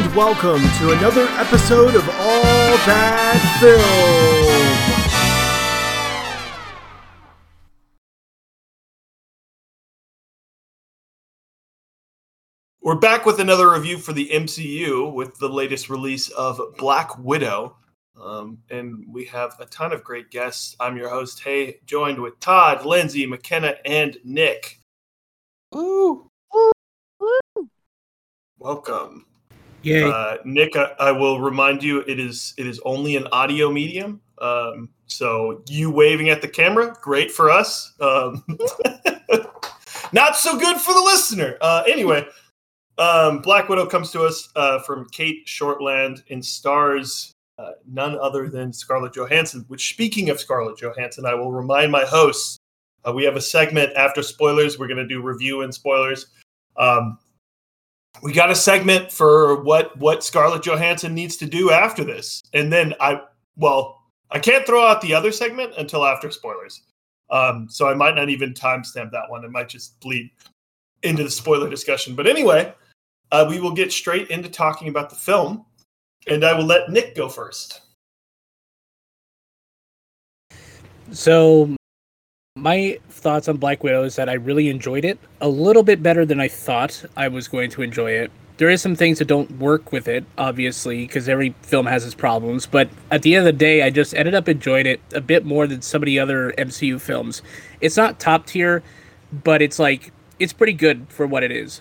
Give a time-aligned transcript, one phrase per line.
[0.00, 3.80] and welcome to another episode of All That Film.
[12.80, 17.76] We're back with another review for the MCU with the latest release of Black Widow.
[18.18, 20.76] Um, and we have a ton of great guests.
[20.80, 24.80] I'm your host, Hey, joined with Todd, Lindsay, McKenna, and Nick.
[25.74, 26.26] Ooh.
[28.58, 29.26] Welcome.
[29.82, 30.04] Yay.
[30.04, 34.20] Uh, Nick, I, I will remind you it is it is only an audio medium.
[34.38, 37.94] Um, so you waving at the camera, great for us.
[38.00, 38.44] Um,
[40.12, 41.56] not so good for the listener.
[41.60, 42.26] Uh, anyway,
[42.98, 48.48] um, Black Widow comes to us uh, from Cate Shortland and stars uh, none other
[48.48, 49.64] than Scarlett Johansson.
[49.68, 52.58] Which, speaking of Scarlett Johansson, I will remind my hosts
[53.06, 54.78] uh, we have a segment after spoilers.
[54.78, 56.26] We're going to do review and spoilers.
[56.76, 57.18] Um,
[58.22, 62.72] we got a segment for what what Scarlett Johansson needs to do after this, and
[62.72, 63.22] then I
[63.56, 66.82] well, I can't throw out the other segment until after spoilers.
[67.30, 69.44] Um, so I might not even timestamp that one.
[69.44, 70.30] It might just bleed
[71.02, 72.14] into the spoiler discussion.
[72.14, 72.74] But anyway,
[73.30, 75.64] uh, we will get straight into talking about the film,
[76.26, 77.82] and I will let Nick go first.
[81.12, 81.74] So,
[82.60, 86.24] my thoughts on Black Widow is that I really enjoyed it a little bit better
[86.26, 88.30] than I thought I was going to enjoy it.
[88.58, 92.14] There is some things that don't work with it, obviously, because every film has its
[92.14, 92.66] problems.
[92.66, 95.46] But at the end of the day, I just ended up enjoying it a bit
[95.46, 97.40] more than some of the other MCU films.
[97.80, 98.82] It's not top tier,
[99.32, 101.80] but it's like it's pretty good for what it is.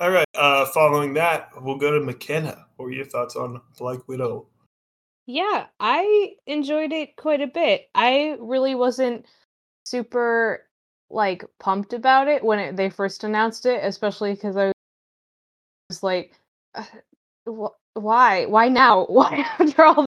[0.00, 0.26] All right.
[0.34, 2.66] Uh, following that, we'll go to McKenna.
[2.76, 4.46] What were your thoughts on Black Widow?
[5.26, 7.88] Yeah, I enjoyed it quite a bit.
[7.94, 9.26] I really wasn't
[9.84, 10.68] super
[11.10, 14.72] like pumped about it when it, they first announced it, especially because I
[15.88, 16.34] was like,
[17.48, 18.46] wh- "Why?
[18.46, 19.04] Why now?
[19.08, 20.06] Why after all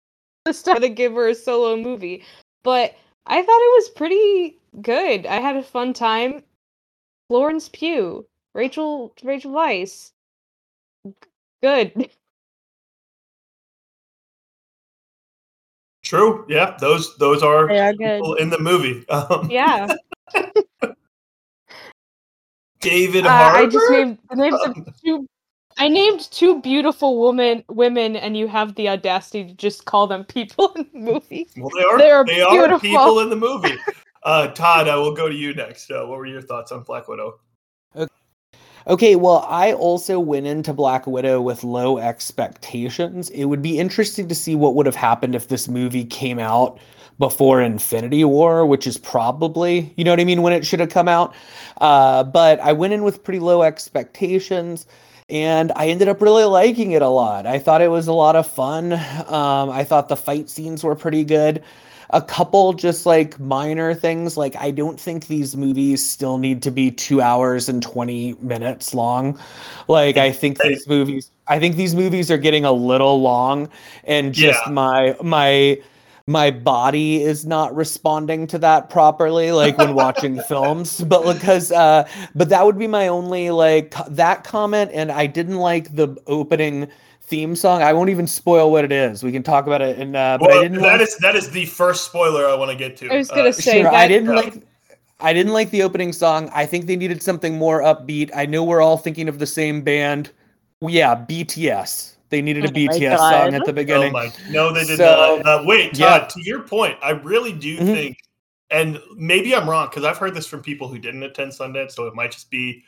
[0.45, 2.23] this stuff to give her a solo movie?"
[2.63, 5.25] But I thought it was pretty good.
[5.25, 6.43] I had a fun time.
[7.29, 10.13] Florence Pugh, Rachel Rachel Weisz,
[11.61, 12.09] good.
[16.11, 16.43] True.
[16.49, 18.19] Yeah, those those are They are good.
[18.19, 19.05] people in the movie.
[19.09, 19.87] Um, Yeah.
[22.81, 23.29] David Uh.
[23.29, 25.25] I just named the names of two.
[25.77, 30.25] I named two beautiful women, women, and you have the audacity to just call them
[30.25, 31.47] people in the movie.
[31.55, 31.97] Well, they are.
[31.97, 33.77] They are they are people in the movie.
[34.23, 35.89] Uh, Todd, I will go to you next.
[35.89, 37.39] Uh, what were your thoughts on Black Widow?
[38.87, 43.29] Okay, well, I also went into Black Widow with low expectations.
[43.29, 46.79] It would be interesting to see what would have happened if this movie came out
[47.19, 50.89] before Infinity War, which is probably, you know what I mean, when it should have
[50.89, 51.35] come out.
[51.79, 54.87] Uh, but I went in with pretty low expectations
[55.29, 57.45] and I ended up really liking it a lot.
[57.45, 58.93] I thought it was a lot of fun.
[58.93, 61.63] Um, I thought the fight scenes were pretty good
[62.13, 64.37] a couple just like minor things.
[64.37, 68.93] Like i don't think these movies still need to be two hours and 20 minutes
[68.93, 69.39] long.
[69.87, 73.69] Like i think these movies i think these movies are getting a little long
[74.03, 74.71] and just Yeah.
[74.73, 75.81] my my
[76.27, 81.01] my body is not responding to that properly like when watching films.
[81.01, 84.91] But because uh but that would be my only like that comment.
[84.93, 86.87] And i didn't like the opening
[87.31, 90.17] theme song i won't even spoil what it is we can talk about it and
[90.17, 92.71] uh but Well, i didn't that like is that is the first spoiler I want
[92.71, 93.09] to get to.
[93.09, 94.55] I was Uh, gonna say sure, I didn't like
[95.21, 96.49] I didn't like the opening song.
[96.53, 98.31] I think they needed something more upbeat.
[98.35, 100.31] I know we're all thinking of the same band.
[100.81, 102.15] Yeah, BTS.
[102.29, 104.13] They needed a Oh my BTS song at the Oh beginning.
[104.13, 104.31] my!
[104.49, 105.45] No, they did So- not.
[105.45, 106.25] Uh, wait, Yeah.
[106.27, 107.85] To your point, I really do Mhm.
[107.93, 108.17] think,
[108.71, 112.07] and maybe I'm wrong because I've heard this from people who didn't attend Sundance, so
[112.07, 112.83] it might just be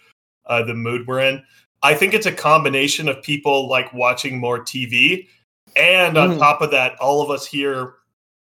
[0.47, 1.41] uh, the mood we're in.
[1.83, 5.27] I think it's a combination of people like watching more TV,
[5.75, 6.39] and on Mhm.
[6.39, 7.95] top of that, all of us here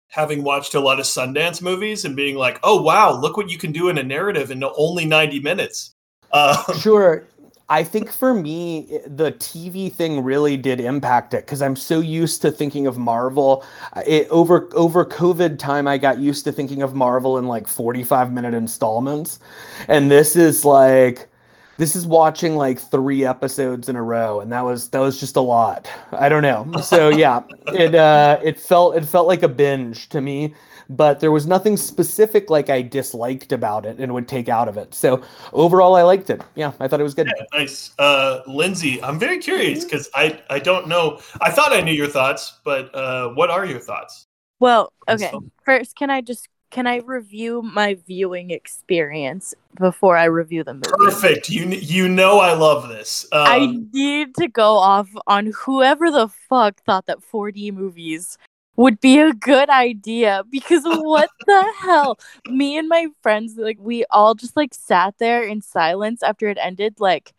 [0.10, 3.58] having watched a lot of Sundance movies and being like, "Oh wow, look what you
[3.58, 5.94] can do in a narrative in only 90 minutes."
[6.32, 7.26] Uh, Sure.
[7.68, 12.44] I think for me, the TV thing really did impact it because I'm so used
[12.44, 13.64] to thinking of Marvel.
[14.06, 18.32] It over over COVID time, I got used to thinking of Marvel in like 45
[18.32, 19.40] minute installments,
[19.88, 21.28] and this is like
[21.78, 25.36] this is watching like three episodes in a row, and that was that was just
[25.36, 25.90] a lot.
[26.12, 26.80] I don't know.
[26.82, 30.54] So yeah, it uh, it felt it felt like a binge to me.
[30.88, 34.78] But there was nothing specific like I disliked about it and would take out of
[34.78, 34.94] it.
[34.94, 36.42] So overall, I liked it.
[36.54, 37.32] Yeah, I thought it was good.
[37.54, 37.92] Nice.
[37.98, 41.20] Uh, Lindsay, I'm very curious because I, I don't know.
[41.42, 44.28] I thought I knew your thoughts, but uh, what are your thoughts?
[44.60, 45.32] Well, okay.
[45.32, 45.52] fine.
[45.66, 50.90] First, can I just can I review my viewing experience before I review the movie?
[50.98, 51.50] Perfect.
[51.50, 53.26] You you know I love this.
[53.32, 58.38] Um, I need to go off on whoever the fuck thought that 4D movies
[58.76, 62.20] would be a good idea because what the hell?
[62.48, 66.58] Me and my friends, like, we all just like sat there in silence after it
[66.62, 66.96] ended.
[67.00, 67.34] Like,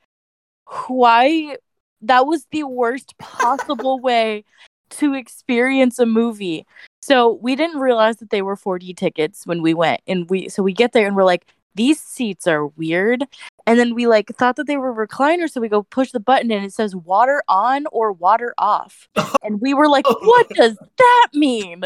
[0.89, 1.57] why?
[2.03, 4.45] That was the worst possible way
[4.91, 6.67] to experience a movie.
[7.07, 10.61] So we didn't realize that they were 4D tickets when we went, and we so
[10.65, 13.23] we get there and we're like, these seats are weird.
[13.65, 16.51] And then we like thought that they were recliners, so we go push the button
[16.51, 19.09] and it says water on or water off.
[19.45, 21.85] And we were like, what does that mean?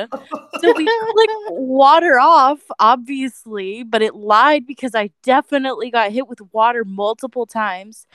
[0.60, 6.40] So we clicked water off, obviously, but it lied because I definitely got hit with
[6.52, 8.06] water multiple times.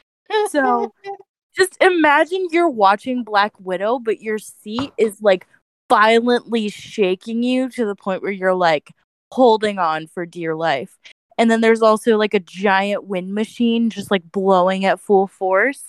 [0.50, 0.92] So
[1.56, 5.46] just imagine you're watching Black Widow, but your seat is like
[5.90, 8.92] violently shaking you to the point where you're like
[9.32, 10.98] holding on for dear life.
[11.38, 15.84] And then there's also like a giant wind machine just like blowing at full force.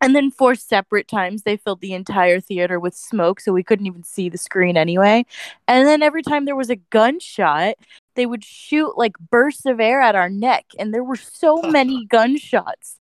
[0.00, 3.86] And then four separate times they filled the entire theater with smoke so we couldn't
[3.86, 5.24] even see the screen anyway.
[5.68, 7.74] And then every time there was a gunshot,
[8.16, 12.04] they would shoot like bursts of air at our neck and there were so many
[12.10, 12.96] gunshots.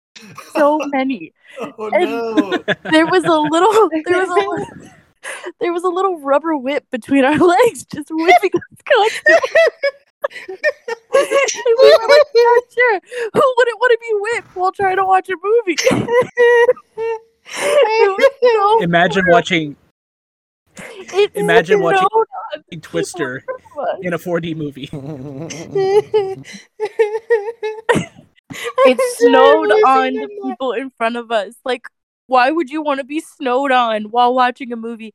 [0.53, 1.33] So many.
[1.59, 2.63] oh and- no.
[2.91, 4.91] There was a little there was a little
[5.59, 9.49] there was a little rubber whip between our legs just whipping us constantly.
[11.13, 12.99] We were like, "Yeah, sure.
[13.33, 15.75] Who wouldn't want to be whipped while trying to watch a movie?
[17.49, 18.17] So
[18.81, 19.33] Imagine horrible.
[19.33, 19.75] watching
[20.77, 23.99] It imagine watching- snowed Twister in front of us.
[24.03, 24.89] in a 4D movie.
[28.85, 31.55] It snowed on the people in front of us.
[31.65, 31.87] Like,
[32.31, 35.13] why would you want to be snowed on while watching a movie?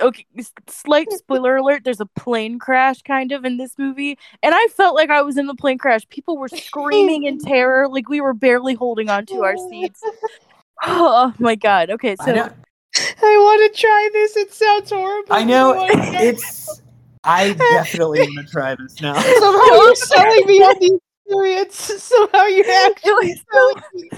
[0.00, 0.24] Okay,
[0.68, 1.82] slight spoiler alert.
[1.82, 5.36] There's a plane crash kind of in this movie, and I felt like I was
[5.36, 6.08] in the plane crash.
[6.08, 10.00] People were screaming in terror, like we were barely holding on to our seats.
[10.84, 11.90] Oh my god.
[11.90, 14.36] Okay, so know, I want to try this.
[14.36, 15.34] It sounds horrible.
[15.34, 16.82] I know Oh it's.
[17.24, 19.14] I definitely want to try this now.
[19.40, 21.74] Somehow you're selling me on the experience.
[21.74, 24.10] Somehow you're actually selling me.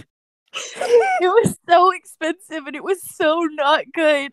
[0.77, 4.33] it was so expensive and it was so not good.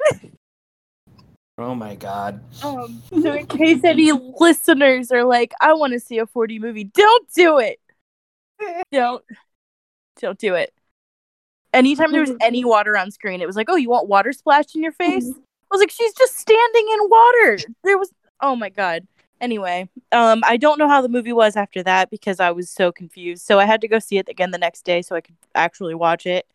[1.60, 2.40] Oh my god.
[2.64, 6.84] Um, so in case any listeners are like, I want to see a 4D movie,
[6.84, 7.80] don't do it.
[8.92, 9.24] Don't,
[10.20, 10.74] don't do it.
[11.74, 14.76] Anytime there was any water on screen, it was like, oh, you want water splashed
[14.76, 15.30] in your face?
[15.30, 17.60] I was like, she's just standing in water.
[17.84, 18.12] There was,
[18.42, 19.08] oh my god.
[19.40, 22.92] Anyway, um, I don't know how the movie was after that because I was so
[22.92, 23.46] confused.
[23.46, 25.96] So I had to go see it again the next day so I could actually
[25.96, 26.48] watch it.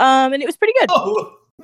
[0.00, 0.88] Um, and it was pretty good.
[0.90, 1.38] Oh.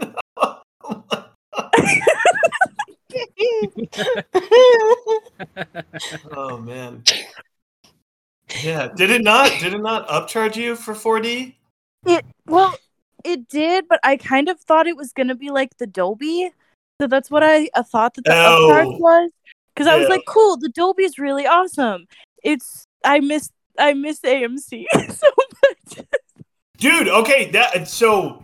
[6.33, 7.03] oh man.
[8.63, 8.89] Yeah.
[8.95, 9.51] Did it not?
[9.61, 11.55] Did it not upcharge you for 4D?
[12.07, 12.75] It well,
[13.25, 16.51] it did, but I kind of thought it was gonna be like the Dolby,
[17.01, 18.69] so that's what I, thought that the Oh.
[18.71, 19.31] upcharge was.
[19.79, 22.09] Because I was like, cool, the Dolby is really awesome.
[22.43, 23.49] It's I miss
[23.79, 25.29] I miss AMC so
[25.63, 26.07] much.
[26.79, 28.43] Dude, okay, that so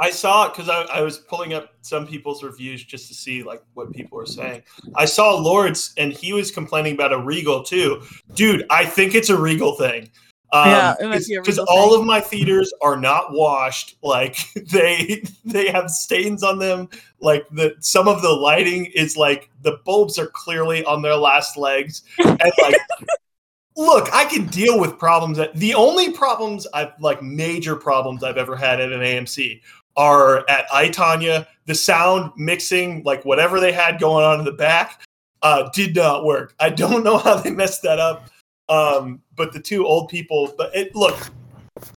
[0.00, 3.44] I saw it because I, I was pulling up some people's reviews just to see
[3.44, 4.64] like what people were saying.
[4.96, 8.02] I saw Lords and he was complaining about a Regal too.
[8.34, 10.10] Dude, I think it's a Regal thing.
[10.52, 13.96] Um, Yeah, it might be a because all of my theaters are not washed.
[14.02, 14.36] Like
[14.70, 16.88] they they have stains on them.
[17.20, 21.56] Like the some of the lighting is like the bulbs are clearly on their last
[21.56, 22.02] legs.
[22.18, 22.76] And like
[23.76, 28.36] look, I can deal with problems that the only problems I've like major problems I've
[28.36, 29.60] ever had at an AMC
[29.96, 31.48] are at I Tanya.
[31.64, 35.00] The sound mixing, like whatever they had going on in the back,
[35.42, 36.54] uh, did not work.
[36.58, 38.28] I don't know how they messed that up.
[38.72, 41.18] Um, but the two old people, but it look,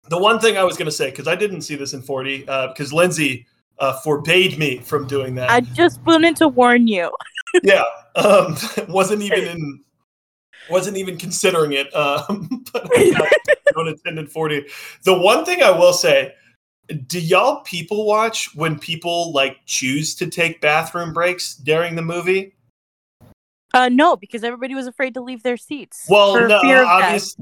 [0.10, 2.68] the one thing I was gonna say, because I didn't see this in 40, uh,
[2.70, 3.46] because Lindsay
[3.78, 5.52] uh, forbade me from doing that.
[5.52, 7.12] I just wanted to warn you.
[7.64, 7.84] yeah,
[8.16, 9.84] um, wasn't even in,
[10.68, 11.96] wasn't even considering it.
[11.96, 13.30] Um, but I
[13.74, 14.66] don't attended 40.
[15.04, 16.34] The one thing I will say,
[17.06, 22.53] do y'all people watch when people like choose to take bathroom breaks during the movie?
[23.76, 26.06] Uh, no, because everybody was afraid to leave their seats.
[26.08, 27.04] Well, for no, fear of death.
[27.04, 27.38] obvious,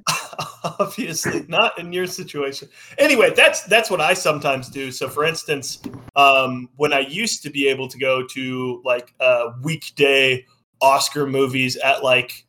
[0.80, 2.70] obviously not in your situation.
[2.98, 4.92] Anyway, that's that's what I sometimes do.
[4.92, 5.82] So, for instance,
[6.16, 10.46] um, when I used to be able to go to like uh, weekday
[10.80, 12.46] Oscar movies at like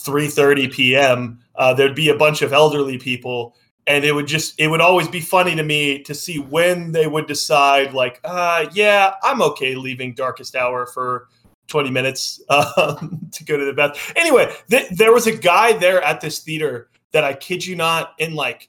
[0.00, 3.54] 3:30 p.m., uh, there'd be a bunch of elderly people,
[3.86, 7.06] and it would just it would always be funny to me to see when they
[7.06, 11.28] would decide like, uh, yeah, I'm okay leaving Darkest Hour for
[11.68, 14.14] 20 minutes um, to go to the bathroom.
[14.16, 18.14] Anyway, th- there was a guy there at this theater that I kid you not,
[18.18, 18.68] in like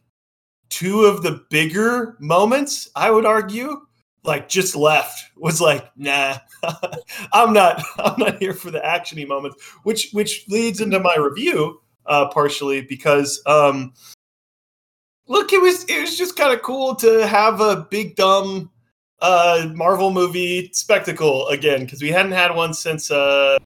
[0.70, 3.82] two of the bigger moments, I would argue,
[4.24, 6.38] like just left was like, nah,
[7.34, 11.82] I'm not, I'm not here for the actiony moments, which which leads into my review
[12.06, 13.94] uh, partially because um,
[15.28, 18.70] look, it was it was just kind of cool to have a big dumb
[19.22, 23.58] uh, Marvel movie spectacle again because we hadn't had one since uh,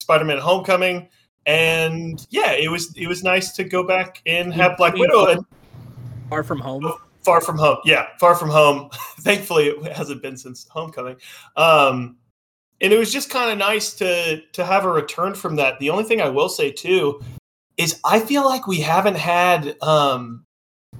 [0.00, 1.08] Spider-Man: Homecoming,
[1.46, 5.46] and yeah, it was it was nice to go back and have Black Widow and
[6.32, 6.90] Far from home.
[7.20, 8.88] Far from home, yeah, far from home.
[9.20, 11.16] Thankfully, it hasn't been since Homecoming.
[11.56, 12.16] Um,
[12.80, 15.78] and it was just kind of nice to to have a return from that.
[15.78, 17.20] The only thing I will say too
[17.76, 20.44] is I feel like we haven't had um,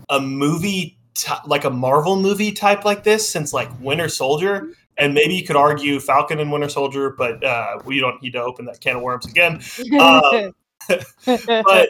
[0.09, 4.69] a movie t- like a Marvel movie type like this since like Winter Soldier.
[4.99, 8.43] And maybe you could argue Falcon and Winter Soldier, but uh, we don't need to
[8.43, 9.61] open that can of worms again.
[10.01, 10.53] Um,
[11.65, 11.89] but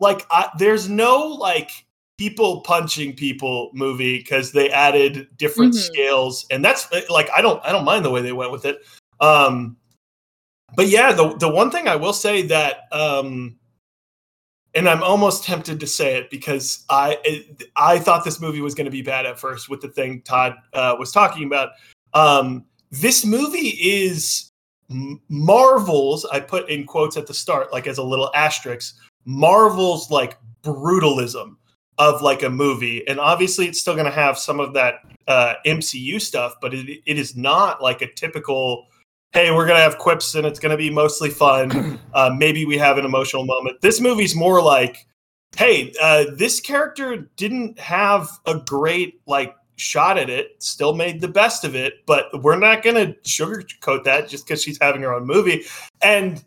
[0.00, 1.70] like, I, there's no like
[2.18, 5.78] people punching people movie because they added different Mhm.
[5.78, 8.64] scales, and that's uh, like I don't I don't mind the way they went with
[8.64, 8.80] it.
[9.20, 9.76] Um,
[10.74, 13.56] but yeah, the the one thing I will say that um,
[14.74, 17.44] and I'm almost tempted to say it because I
[17.76, 20.54] I thought this movie was going to be bad at first with the thing Todd
[20.72, 21.70] uh, was talking about.
[22.14, 24.50] Um, this movie is
[25.28, 26.24] Marvel's.
[26.26, 28.96] I put in quotes at the start, like as a little asterisk.
[29.24, 31.56] Marvel's like brutalism
[31.98, 34.96] of like a movie, and obviously it's still going to have some of that
[35.28, 38.86] uh, MCU stuff, but it, it is not like a typical.
[39.32, 42.98] Hey, we're gonna have quips and it's gonna be mostly fun uh, maybe we have
[42.98, 43.80] an emotional moment.
[43.80, 45.06] This movie's more like,
[45.56, 51.28] hey, uh, this character didn't have a great like shot at it, still made the
[51.28, 55.26] best of it, but we're not gonna sugarcoat that just because she's having her own
[55.26, 55.64] movie.
[56.02, 56.44] And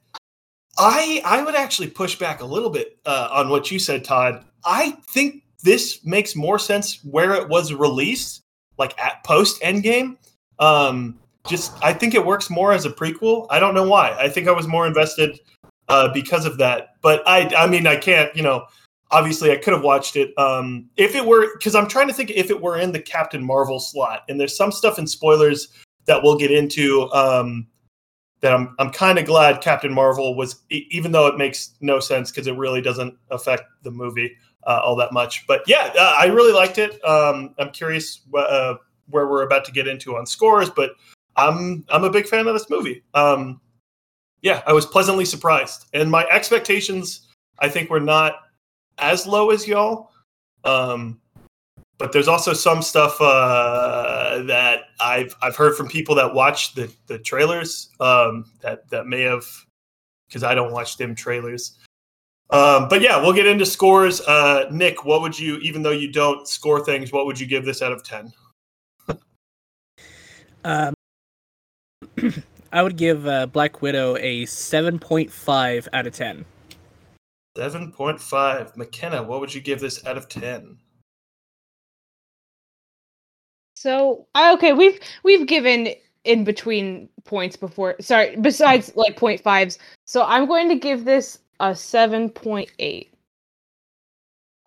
[0.78, 4.46] I I would actually push back a little bit uh, on what you said, Todd.
[4.64, 8.44] I think this makes more sense where it was released,
[8.78, 10.18] like at post Endgame.
[10.60, 13.48] Um, just I think it works more as a prequel.
[13.50, 14.16] I don't know why.
[14.20, 15.40] I think I was more invested
[15.88, 16.96] uh, because of that.
[17.02, 18.66] But I I mean I can't you know
[19.12, 22.32] obviously I could have watched it um, if it were because I'm trying to think
[22.32, 24.24] if it were in the Captain Marvel slot.
[24.28, 25.70] And there's some stuff in spoilers
[26.06, 27.68] that we'll get into um,
[28.42, 32.32] that I'm I'm kind of glad Captain Marvel was even though it makes no sense
[32.32, 34.36] because it really doesn't affect the movie
[34.66, 35.46] uh, all that much.
[35.48, 37.04] But yeah, uh, I really liked it.
[37.06, 38.76] Um, I'm curious uh,
[39.10, 40.92] where we're about to get into on scores, but
[41.38, 43.04] I'm I'm a big fan of this movie.
[43.14, 43.62] Um,
[44.42, 47.28] yeah, I was pleasantly surprised, and my expectations
[47.60, 48.36] I think were not
[48.98, 50.12] as low as y'all.
[50.64, 51.20] Um,
[51.98, 56.92] but there's also some stuff uh, that I've I've heard from people that watch the
[57.08, 59.46] the trailers um, that that may have
[60.28, 61.78] because I don't watch them trailers.
[62.52, 64.22] Um, but yeah, we'll get into scores.
[64.22, 67.66] Uh, Nick, what would you, even though you don't score things, what would you give
[67.66, 68.32] this out of ten?
[70.64, 70.96] Um,
[72.72, 76.46] I would give uh, Black Widow a 7.5 out of 10.
[77.58, 78.76] Seven point five.
[78.76, 80.78] McKenna, what would you give this out of ten?
[83.78, 85.90] So okay, we've we've given
[86.26, 87.96] in between points before.
[88.02, 89.80] Sorry, besides like point fives.
[90.04, 93.14] So I'm going to give this a seven point eight.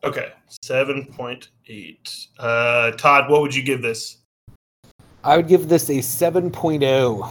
[0.02, 0.32] Okay,
[0.62, 2.28] seven point eight.
[2.38, 4.16] Uh, Todd, what would you give this?
[5.28, 6.00] I would give this a oh.
[6.00, 7.30] 7.0.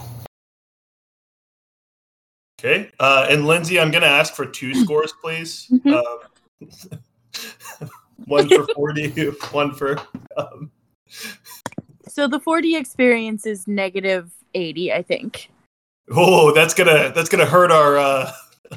[2.60, 5.66] Okay, uh, and Lindsay, I'm going to ask for two scores, please.
[5.72, 6.02] Mhm.
[6.60, 7.88] Um,
[8.26, 9.08] one for forty,
[9.50, 9.98] one for.
[10.36, 10.70] Um,
[12.08, 15.50] So the 4D experience is negative 80, I think.
[16.12, 17.98] oh, that's gonna that's gonna hurt our.
[17.98, 18.32] Uh,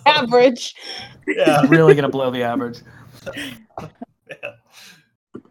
[0.05, 0.75] Average.
[1.27, 2.79] yeah, Really gonna blow the average.
[3.35, 4.53] yeah.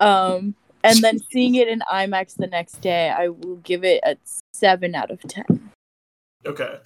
[0.00, 4.16] Um, and then seeing it in IMAX the next day, I will give it a
[4.52, 5.70] 7 out of 10.
[6.46, 6.78] Okay.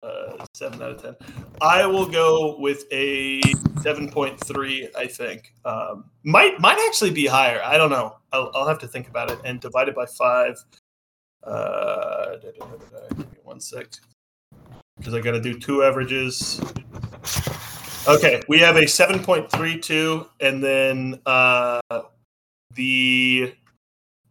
[0.00, 1.16] Uh, seven out of ten.
[1.60, 3.40] I will go with a
[3.80, 4.88] seven point three.
[4.96, 7.60] I think um, might might actually be higher.
[7.64, 8.16] I don't know.
[8.32, 9.40] I'll, I'll have to think about it.
[9.44, 10.56] And divided by five.
[11.42, 12.36] Uh,
[13.42, 13.86] one sec,
[14.98, 16.60] because I got to do two averages.
[18.06, 21.80] Okay, we have a seven point three two, and then uh,
[22.74, 23.54] the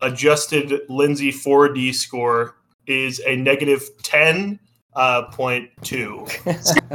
[0.02, 4.60] adjusted Lindsay 4D score is a negative 10.2.
[4.96, 5.70] uh, point.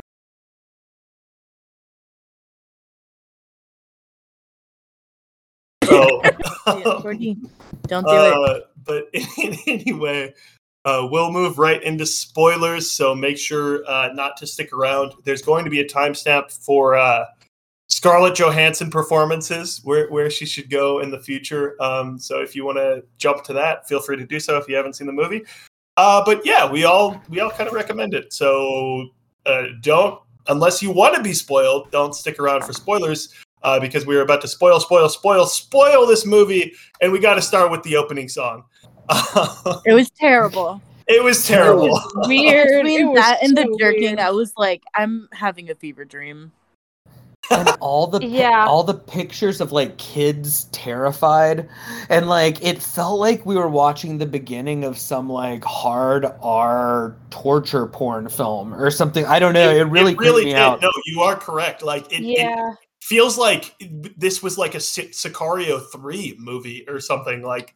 [5.84, 6.30] So, Yeah,
[6.66, 7.36] 4D.
[7.88, 8.32] Don't do it.
[8.32, 9.08] uh, but
[9.66, 10.32] anyway,
[10.84, 15.12] uh, we'll move right into spoilers, so make sure uh, not to stick around.
[15.24, 17.26] There's going to be a timestamp for uh,
[17.92, 21.76] Scarlett Johansson performances, where where she should go in the future.
[21.80, 24.66] Um, so if you want to jump to that, feel free to do so if
[24.66, 25.44] you haven't seen the movie.
[25.98, 28.32] Uh, but yeah, we all we all kind of recommend it.
[28.32, 29.10] So
[29.44, 30.18] uh, don't
[30.48, 33.34] unless you want to be spoiled, don't stick around for spoilers.
[33.62, 37.34] Uh, because we are about to spoil, spoil, spoil, spoil this movie, and we got
[37.34, 38.64] to start with the opening song.
[39.86, 40.80] It was terrible.
[41.06, 41.86] it was terrible.
[41.86, 42.68] It was weird.
[42.84, 44.18] Between that and the jerking, weird.
[44.18, 46.50] I was like, I'm having a fever dream.
[47.50, 48.66] And all the Yeah.
[48.66, 51.68] all the pictures of like kids terrified
[52.08, 57.16] and like it felt like we were watching the beginning of some like hard r
[57.30, 60.54] torture porn film or something i don't know it, really creeped me did.
[60.54, 61.82] out No, you are correct.
[61.82, 63.74] Like it, it feels like
[64.16, 67.42] this was like a Si- Sicario three movie or something.
[67.42, 67.74] Like,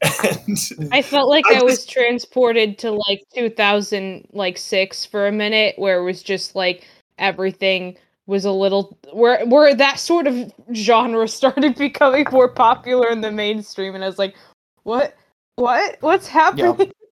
[0.46, 0.56] and
[0.92, 5.32] I felt like I I, was just- transported to like 2000 like 6 for a
[5.32, 6.86] minute where it was just like
[7.18, 7.96] everything
[8.28, 13.32] was a little where where that sort of genre started becoming more popular in the
[13.32, 14.36] mainstream and I was like
[14.84, 15.16] what
[15.56, 16.92] what what's happening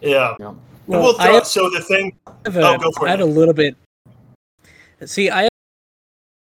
[0.00, 0.34] yeah.
[0.38, 0.54] Yeah.
[0.86, 2.18] Well, we'll I throw, have so the thing.
[2.26, 3.76] I have a, Oh, go for I it, had a little bit.
[5.04, 5.48] See, I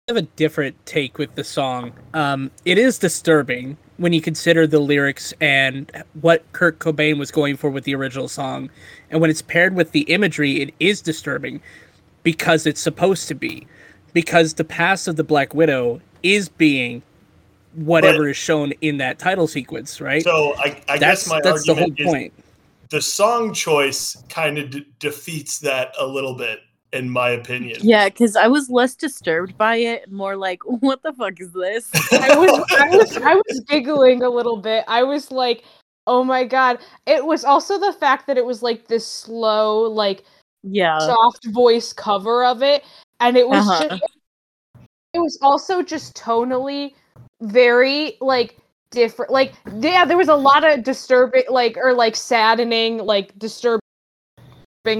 [0.09, 1.92] have a different take with the song.
[2.14, 5.90] Um, it is disturbing when you consider the lyrics and
[6.21, 8.71] what Kurt Cobain was going for with the original song,
[9.11, 11.61] and when it's paired with the imagery, it is disturbing
[12.26, 13.68] because it's supposed to be.
[14.12, 17.00] Because the past of the Black Widow is being
[17.75, 20.25] whatever is shown in that title sequence, right?
[20.25, 22.33] So I, I that's guess my that's the whole argument is point.
[22.90, 27.78] the song choice kind of de- defeats that a little bit, in my opinion.
[27.80, 31.88] Yeah, because I was less disturbed by it, more like, what the fuck is this?
[32.11, 34.83] I was I was I was giggling a little bit.
[34.88, 35.62] I was like,
[36.09, 40.25] "Oh my god." It was also the fact that it was like this slow like
[40.68, 40.99] Yeah.
[40.99, 42.85] soft voice cover of it
[43.20, 43.88] and it was Uh-huh.
[43.88, 44.02] just
[45.14, 46.95] it was also just tonally
[47.41, 48.56] very like
[48.91, 53.80] different like yeah there was a lot of disturbing like or like saddening like disturbing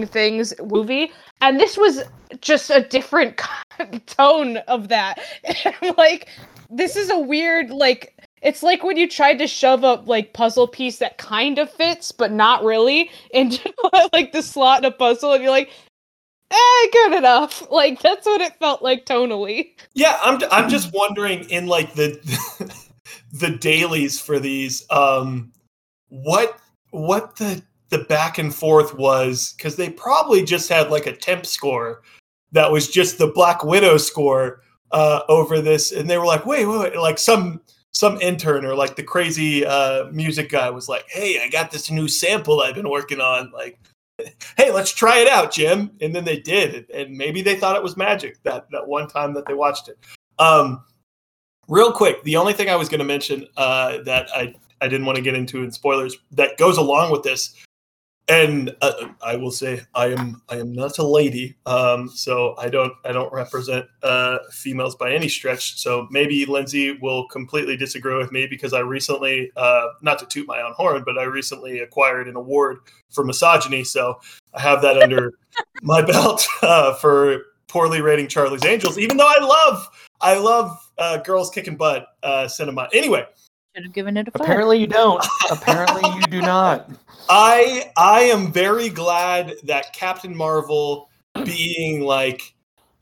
[0.07, 2.03] things movie and this was
[2.41, 3.41] just a different
[4.07, 5.19] tone of that
[5.97, 6.29] like
[6.71, 8.16] this is a weird like
[8.47, 12.13] it's like when you tried to shove a like puzzle piece that kind of fits
[12.13, 13.75] but not really into
[14.13, 15.71] like the slot in a puzzle and you're like
[16.53, 17.63] eh good enough.
[17.77, 19.73] Like that's what it felt like tonally.
[19.95, 22.19] Yeah, I'm I'm just wondering in like the
[23.33, 25.53] the dailies for these um
[26.09, 26.59] what
[26.91, 31.45] what the the back and forth was cuz they probably just had like a temp
[31.45, 32.03] score
[32.53, 36.65] that was just the Black Widow score uh over this and they were like wait
[36.65, 37.61] wait, wait like some
[37.97, 41.91] some intern or like the crazy uh music guy was like hey I got this
[41.91, 43.79] new sample I've been working on like
[44.57, 45.91] hey, let's try it out, Jim.
[46.01, 49.35] And then they did, and maybe they thought it was magic that that one time
[49.35, 49.99] that they watched it.
[50.39, 50.85] Um,
[51.69, 55.07] real quick, the only thing I was going to mention uh, that I I didn't
[55.07, 57.55] want to get into in spoilers that goes along with this,
[58.29, 62.69] and uh, I will say I am I am not a lady, um, so I
[62.69, 65.79] don't I don't represent uh, females by any stretch.
[65.79, 70.47] So maybe Lindsay will completely disagree with me because I recently, uh, not to toot
[70.49, 72.79] my own horn, but I recently acquired an award
[73.11, 73.85] for misogyny.
[73.85, 74.21] So
[74.55, 75.35] I have that under
[75.83, 79.89] my belt uh, for poorly rating Charlie's Angels, even though I love
[80.21, 82.89] I love uh, girls kicking butt uh, cinema.
[82.93, 83.25] Anyway,
[83.77, 84.41] Should have given it a five.
[84.41, 85.23] apparently you don't.
[85.51, 86.89] Apparently you do not.
[87.29, 91.11] I I am very glad that Captain Marvel
[91.45, 92.55] being like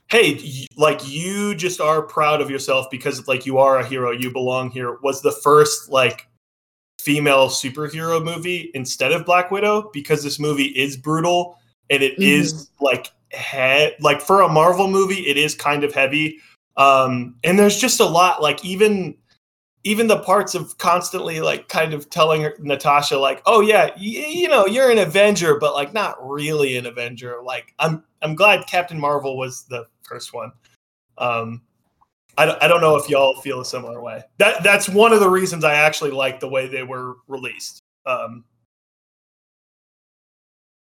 [0.08, 4.10] hey y- like you just are proud of yourself because like you are a hero
[4.10, 6.26] you belong here was the first like
[7.00, 11.56] female superhero movie instead of Black Widow because this movie is brutal
[11.88, 16.38] and it is like he- like for a Marvel movie it is kind of heavy.
[16.76, 19.16] Um and there's just a lot like even
[19.84, 24.00] even the parts of constantly like kind of telling her, Natasha like, "Oh yeah, y-
[24.00, 28.66] you know, you're an Avenger, but like not really an Avenger." Like I'm I'm glad
[28.66, 30.52] Captain Marvel was the first one.
[31.18, 31.62] Um
[32.36, 34.22] I don't, I don't know if y'all feel a similar way.
[34.38, 37.80] That that's one of the reasons I actually like the way they were released.
[38.06, 38.44] Um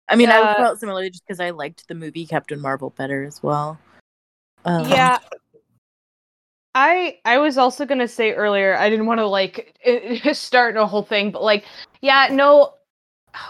[0.08, 3.42] I mean, I felt similarly just because I liked the movie Captain Marvel better as
[3.42, 3.80] well.
[4.64, 5.18] Um, yeah
[6.76, 9.76] i i was also gonna say earlier i didn't want to like
[10.34, 11.66] start a whole thing but like
[12.02, 12.74] yeah no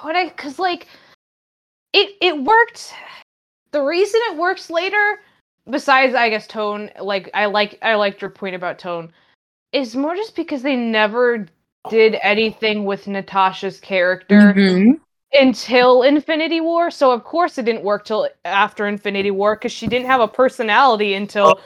[0.02, 0.88] what i because like
[1.92, 2.94] it it worked
[3.72, 5.20] the reason it works later
[5.70, 9.12] besides i guess tone like i like i liked your point about tone
[9.74, 11.46] is more just because they never
[11.90, 15.00] did anything with natasha's character mhm.
[15.34, 16.90] until Infinity War.
[16.90, 20.28] So of course it didn't work till after Infinity War because she didn't have a
[20.28, 21.60] personality until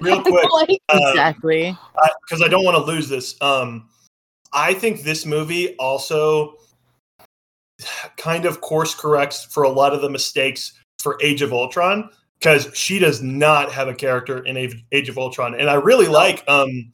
[0.00, 1.76] Real quick, like, uh, exactly.
[2.22, 3.36] because I don't want to lose this.
[3.40, 3.88] Um,
[4.52, 6.56] I think this movie also
[8.16, 12.08] kind of course corrects for a lot of the mistakes for Age of Ultron
[12.38, 16.08] because she does not have a character in Age Age of Ultron, and I really
[16.08, 16.92] like um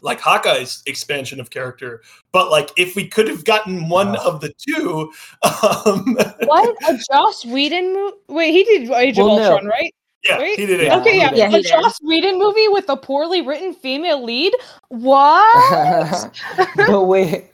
[0.00, 2.02] like Hawkeye's expansion of character.
[2.32, 4.20] But like, if we could have gotten one Yeah.
[4.20, 8.16] of the two, um, what a Joss Whedon movie?
[8.28, 9.50] Wait, he did Age Well, of no.
[9.52, 9.94] Ultron, right?
[10.24, 10.58] Yeah, Right?
[10.58, 10.92] he did it.
[10.92, 11.38] Okay, he yeah, did.
[11.38, 11.62] Yeah, a.
[11.62, 14.52] Joss Whedon movie with a poorly written female lead.
[14.88, 16.32] What?
[16.76, 17.46] but wait.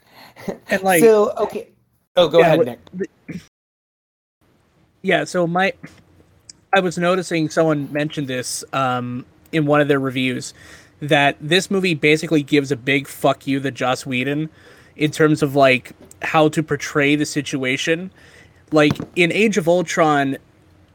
[0.70, 1.68] And like, so okay.
[2.16, 2.66] Oh, go Yeah, ahead, what-
[2.98, 3.40] Nick.
[5.02, 5.24] yeah.
[5.24, 5.72] So my,
[6.72, 10.54] I was noticing someone mentioned this um, in one of their reviews
[11.00, 14.48] that this movie basically gives a big fuck you to Joss Whedon
[14.96, 18.10] in terms of like how to portray the situation.
[18.72, 20.38] Like in Age of Ultron,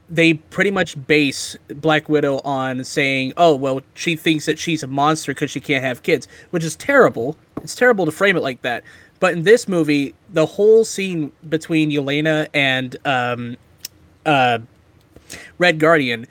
[0.10, 4.88] they pretty much base Black Widow on saying, "Oh, well, she thinks that she's a
[4.88, 7.38] monster because she can't have kids," which is terrible.
[7.62, 8.84] It's terrible to frame it like that.
[9.19, 13.58] But in this movie, the whole scene between Yelena and um,
[14.26, 14.60] uh,
[15.58, 16.26] Red Guardian,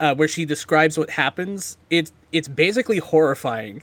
[0.00, 3.82] uh, where she describes what happens, it's it's basically horrifying,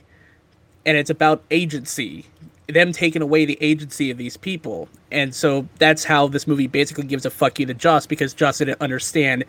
[0.84, 2.26] and it's about agency,
[2.68, 7.04] them taking away the agency of these people, and so that's how this movie basically
[7.04, 9.44] gives a fuck you to Joss because Joss didn't understand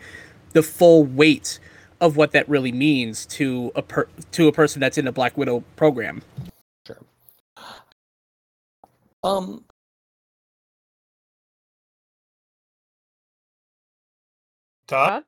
[0.52, 1.58] the full weight
[2.00, 5.36] of what that really means to a per- to a person that's in a Black
[5.36, 6.22] Widow program.
[6.86, 6.98] Sure.
[9.22, 9.64] Um,
[14.86, 15.24] Todd?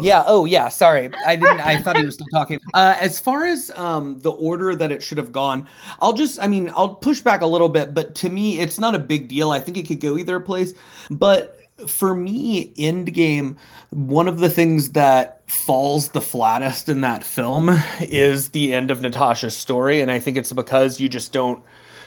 [0.00, 0.24] Yeah.
[0.26, 0.68] Oh, yeah.
[0.68, 1.60] Sorry, I didn't.
[1.60, 2.58] I thought he was still talking.
[2.74, 5.68] Uh, as far as um the order that it should have gone,
[6.00, 6.40] I'll just.
[6.40, 9.28] I mean, I'll push back a little bit, but to me, it's not a big
[9.28, 9.50] deal.
[9.50, 10.72] I think it could go either place.
[11.10, 13.56] But for me, Endgame,
[13.90, 19.00] one of the things that falls the flattest in that film is the end of
[19.00, 21.62] Natasha's story, and I think it's because you just don't.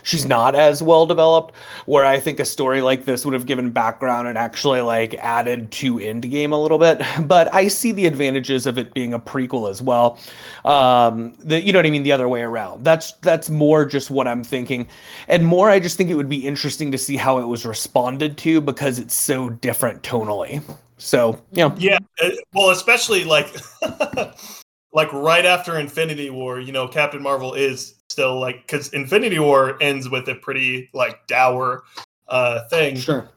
[0.05, 1.55] She's not as well developed.
[1.87, 5.71] Where I think a story like this would have given background and actually like added
[5.71, 7.01] to Endgame a little bit.
[7.25, 10.19] But I see the advantages of it being a prequel as well.
[10.63, 12.85] Um, the you know what I mean, the other way around.
[12.85, 14.87] That's that's more just what I'm thinking,
[15.27, 18.37] and more I just think it would be interesting to see how it was responded
[18.37, 20.61] to because it's so different tonally.
[20.97, 23.53] So know, Yeah, uh, well, especially like
[24.93, 29.77] like right after Infinity War, you know, Captain Marvel is still like because Infinity War
[29.81, 31.83] ends with a pretty like dour
[32.27, 32.95] uh thing.
[32.95, 33.29] sure.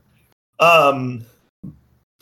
[0.61, 1.25] Um,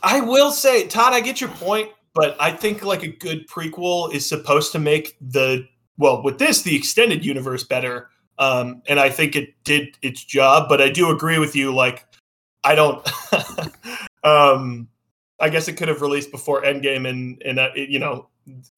[0.02, 4.12] I will say, Todd, I get your point, but I think like a good prequel
[4.12, 5.66] is supposed to make the
[5.98, 8.10] well with this the extended universe better.
[8.38, 11.74] Um, and I think it did its job, but I do agree with you.
[11.74, 12.04] Like,
[12.64, 13.06] I don't.
[14.24, 14.88] um,
[15.40, 18.28] I guess it could have released before Endgame, and and uh, it, you know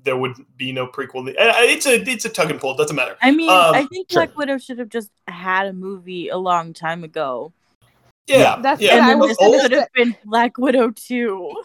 [0.03, 1.33] there would be no prequel.
[1.37, 2.73] It's a it's a tug and pull.
[2.75, 3.17] It doesn't matter.
[3.23, 4.25] I mean, Um, I think sure.
[4.27, 7.53] Black Widow should have just had a movie a long time ago.
[8.27, 8.89] Yeah, That's- yeah.
[8.89, 11.63] Yeah, and I then was this gonna could say- have been Black Widow 2.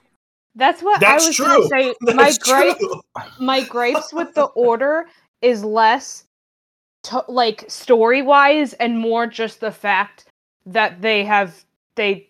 [0.56, 1.46] That's what That's I was true.
[1.46, 1.96] gonna say.
[2.02, 3.02] my That's gripe, true.
[3.40, 5.06] my gripes with the order
[5.42, 6.26] is less
[7.04, 10.26] to, like story wise and more just the fact
[10.66, 12.28] that they have they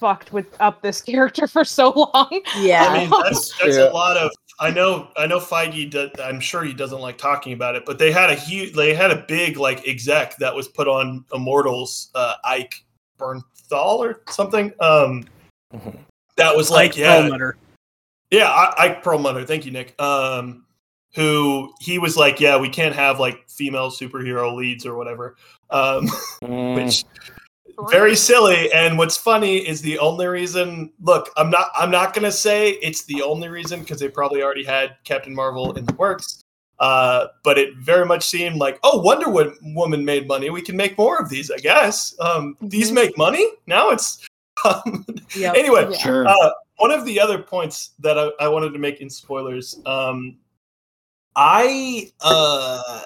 [0.00, 2.40] fucked with up this character for so long.
[2.58, 2.86] Yeah.
[2.88, 3.90] I mean, that's that's Yeah.
[3.90, 4.30] a lot of.
[4.58, 5.38] I know, I know.
[5.38, 5.90] Feige.
[5.90, 8.94] Does, I'm sure he doesn't like talking about it, but they had a huge, they
[8.94, 12.82] had a big like exec that was put on Immortals, uh, Ike
[13.18, 14.72] Bernthal or something.
[14.80, 15.24] Um,
[15.74, 15.98] Mhm.
[16.36, 17.56] that was like, Like yeah, Perlmutter.
[18.30, 19.44] yeah, I, Ike Perlmutter.
[19.44, 20.00] Thank you, Nick.
[20.00, 20.64] Um,
[21.14, 25.36] who he was like, yeah, we can't have like female superhero leads or whatever.
[25.70, 26.08] Um,
[26.42, 27.04] Mm, which
[27.90, 32.32] very silly and what's funny is the only reason look i'm not i'm not gonna
[32.32, 36.42] say it's the only reason because they probably already had captain marvel in the works
[36.78, 40.96] uh, but it very much seemed like oh wonder woman made money we can make
[40.98, 42.94] more of these i guess um, these Mhm.
[42.94, 44.26] make money now it's
[44.64, 45.54] um, Yep.
[45.56, 45.98] anyway Yeah.
[45.98, 46.26] sure.
[46.26, 50.36] uh, one of the other points that I, I wanted to make in spoilers, um,
[51.34, 53.04] I uh,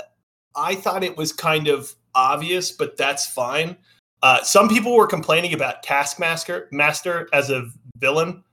[0.56, 3.76] I thought it was kind of obvious, but that's fine.
[4.22, 8.44] Uh, some people were complaining about Taskmaster Master as a villain,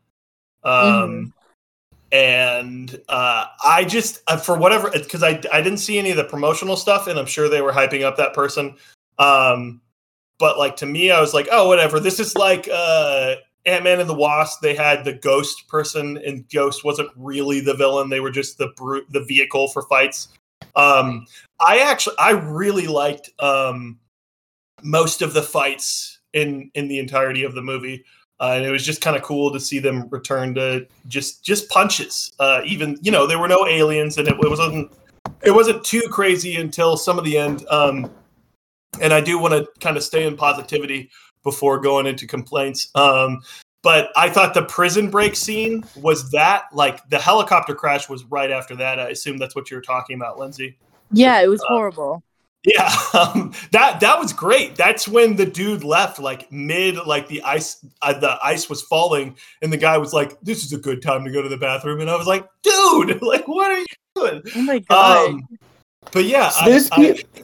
[0.63, 1.33] um,
[2.11, 6.23] and uh, I just uh, for whatever because I I didn't see any of the
[6.23, 8.75] promotional stuff, and I'm sure they were hyping up that person.
[9.19, 9.81] Um,
[10.39, 11.99] but like to me, I was like, oh, whatever.
[11.99, 14.61] This is like uh, Ant Man and the Wasp.
[14.61, 18.09] They had the Ghost person, and Ghost wasn't really the villain.
[18.09, 20.29] They were just the brute, the vehicle for fights.
[20.75, 21.25] Um,
[21.59, 23.99] I actually, I really liked um,
[24.83, 28.03] most of the fights in in the entirety of the movie.
[28.39, 31.69] Uh, and it was just kind of cool to see them return to just just
[31.69, 32.33] punches.
[32.39, 34.91] Uh, even you know there were no aliens, and it, it wasn't
[35.43, 37.65] it wasn't too crazy until some of the end.
[37.69, 38.11] Um,
[39.01, 41.09] and I do want to kind of stay in positivity
[41.43, 42.89] before going into complaints.
[42.95, 43.41] Um,
[43.81, 48.51] but I thought the prison break scene was that like the helicopter crash was right
[48.51, 48.99] after that.
[48.99, 50.77] I assume that's what you were talking about, Lindsay.
[51.11, 52.23] Yeah, it was Uh, horrible.
[52.63, 54.75] Yeah, um, that that was great.
[54.75, 59.37] That's when the dude left, like mid, like the ice, uh, the ice was falling,
[59.61, 62.01] and the guy was like, "This is a good time to go to the bathroom,"
[62.01, 65.29] and I was like, "Dude, like, what are you doing?" Oh my god.
[65.29, 65.47] Um,
[66.11, 67.43] but yeah, So I, those, I, pe-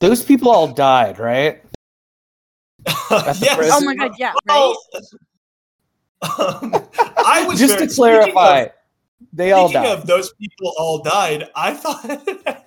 [0.00, 1.62] those people all died, right?
[3.10, 3.70] At yes.
[3.72, 4.48] oh my god, yeah, right?
[4.48, 4.76] Well,
[6.38, 6.74] um,
[7.16, 8.66] I was Just very- to speaking of- clarify,
[9.32, 9.86] they all died.
[9.86, 12.61] of those people all died, I thought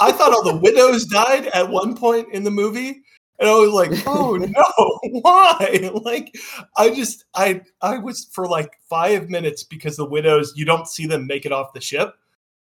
[0.00, 3.02] I thought all the widows died at one point in the movie.
[3.40, 5.90] And I was like, oh no, why?
[5.92, 6.34] Like
[6.76, 11.06] I just I I was for like five minutes because the widows, you don't see
[11.06, 12.14] them make it off the ship.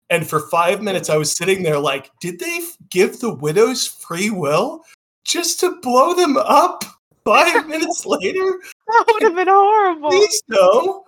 [0.09, 3.87] And for five minutes I was sitting there like, did they f- give the widows
[3.87, 4.83] free will
[5.23, 6.83] just to blow them up
[7.25, 8.59] five minutes later?
[8.87, 10.09] That would have been horrible.
[10.09, 11.05] Please no.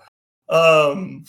[0.50, 1.26] Um,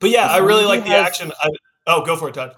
[0.00, 1.32] but yeah, This I really like the has- action.
[1.40, 1.48] I,
[1.88, 2.54] oh, go for it, Todd.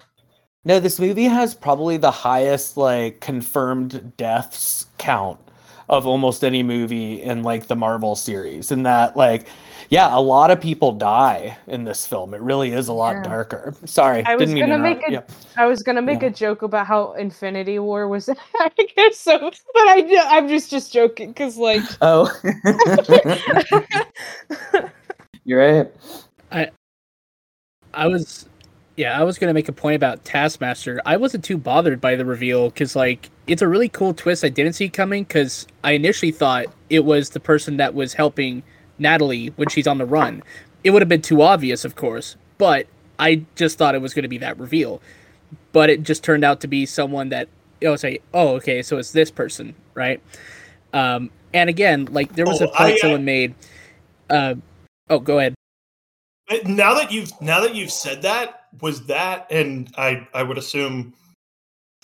[0.63, 5.39] No, this movie has probably the highest like confirmed deaths count
[5.89, 8.71] of almost any movie in like the Marvel series.
[8.71, 9.47] And that like
[9.89, 12.33] yeah, a lot of people die in this film.
[12.33, 13.23] It really is a lot Yeah.
[13.23, 13.73] darker.
[13.85, 15.31] Sorry, I was didn't mean gonna make interrupt.
[15.31, 15.63] a- Yeah.
[15.63, 16.29] I was gonna make Yeah.
[16.29, 18.29] a joke about how Infinity War was.
[18.59, 22.31] I guess so, but I I'm just just joking because like Oh.
[25.43, 25.91] You're right.
[26.51, 26.69] I
[27.93, 28.45] I was,
[29.01, 31.01] yeah, I was gonna make a point about Taskmaster.
[31.07, 34.49] I wasn't too bothered by the reveal because, like, it's a really cool twist I
[34.49, 35.23] didn't see coming.
[35.23, 38.61] Because I initially thought it was the person that was helping
[38.99, 40.43] Natalie when she's on the run.
[40.83, 42.85] It would have been too obvious, of course, but
[43.17, 45.01] I just thought it was going to be that reveal.
[45.71, 47.47] But it just turned out to be someone that
[47.83, 50.21] I was like, oh, okay, so it's this person, right?
[50.93, 53.55] Um, and again, like there was Oh, a point I- someone made.
[54.29, 54.55] Uh,
[55.09, 55.55] oh, go ahead.
[56.49, 60.57] Uh, Now that you've now that you've said that, was that, and I I would
[60.57, 61.13] assume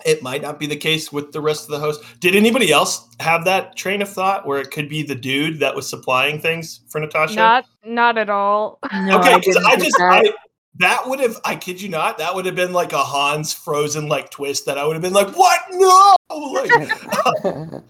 [0.06, 2.04] it might not be the case with the rest of the host.
[2.20, 5.76] Did anybody else have that train of thought where it could be the dude that
[5.76, 7.36] was supplying things for Natasha?
[7.36, 8.80] not not at all.
[8.94, 10.26] No, okay, I 'cause didn't I just that.
[10.26, 10.34] I,
[10.80, 14.08] that would have I kid you not, that would have been like a Hans frozen
[14.08, 15.62] like twist that I would have been like, what?
[15.72, 16.16] No,
[16.54, 16.70] like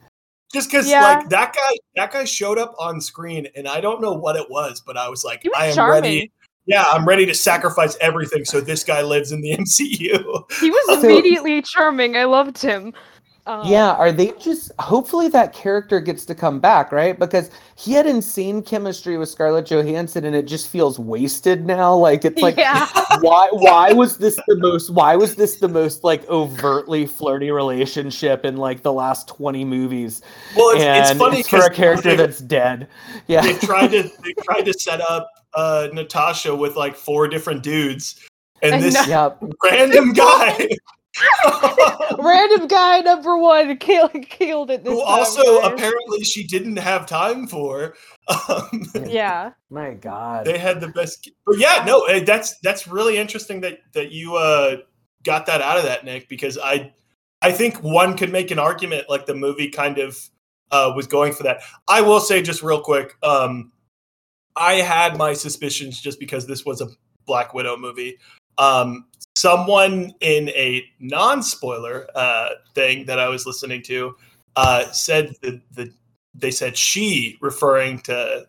[0.54, 1.02] just because Yeah.
[1.02, 4.50] like that guy that guy showed up on screen and I don't know what it
[4.50, 6.02] was, but I was like, was I am charming.
[6.04, 6.32] ready.
[6.68, 10.52] Yeah, I'm ready to sacrifice everything so this guy lives in the MCU.
[10.60, 12.16] He was So- immediately charming.
[12.16, 12.94] I loved him.
[13.46, 17.18] Uh, Yeah, are they just hopefully that character gets to come back, right?
[17.18, 21.96] Because he had insane chemistry with Scarlett Johansson and it just feels wasted now.
[21.96, 22.86] Like it's like yeah.
[23.22, 28.44] why why was this the most why was this the most like overtly flirty relationship
[28.44, 30.22] in like the last 20 movies?
[30.58, 32.90] Well, it's, and it's funny for a character they, that's dead.
[33.28, 33.44] Yeah.
[33.44, 38.26] they tried to they tried to set up uh, Natasha with like four different dudes,
[38.62, 39.04] and this know.
[39.42, 39.50] yeah.
[39.70, 40.70] random guy
[42.20, 44.84] Random guy number one killed killed it.
[44.84, 45.74] This who time, also guys.
[45.74, 47.96] apparently she didn't have time for.
[48.50, 49.54] Um, yeah.
[49.70, 50.44] My god.
[50.44, 54.80] they had the best, but yeah, no, that's that's really interesting that that you uh,
[55.24, 56.92] got that out of that, Nick, because I
[57.42, 60.18] I think one could make an argument like the movie kind of
[60.72, 61.62] uh, was going for that.
[61.88, 63.72] I will say just real quick, um,
[64.58, 66.88] I had my suspicions just because this was a
[67.26, 68.18] Black Widow movie.
[68.58, 74.16] Um, someone in a non-spoiler uh, thing that I was listening to
[74.56, 75.94] uh, said that the
[76.34, 78.46] they said she referring to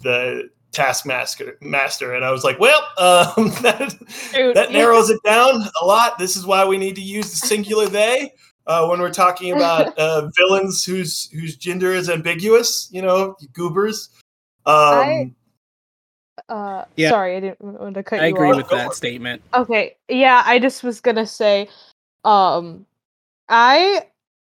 [0.00, 3.94] the taskmaster master and i was like well um, that,
[4.32, 4.78] Dude, that yeah.
[4.78, 8.32] narrows it down a lot this is why we need to use the singular they
[8.66, 14.08] uh, when we're talking about uh, villains whose whose gender is ambiguous you know goobers
[14.66, 15.30] I-
[16.48, 17.10] Uh, Yeah.
[17.10, 18.22] sorry, I didn't want to cut you.
[18.22, 18.56] I you agree off.
[18.56, 19.40] with that statement.
[19.54, 21.68] Okay, yeah, I just was gonna say,
[22.24, 22.84] um,
[23.48, 24.06] I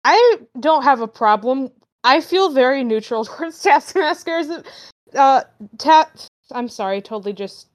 [0.06, 1.70] I don't have a problem.
[2.04, 4.64] I feel very neutral towards Taskmaster's.
[5.14, 5.42] Uh,
[5.78, 6.18] tap.
[6.52, 7.68] I'm sorry, totally just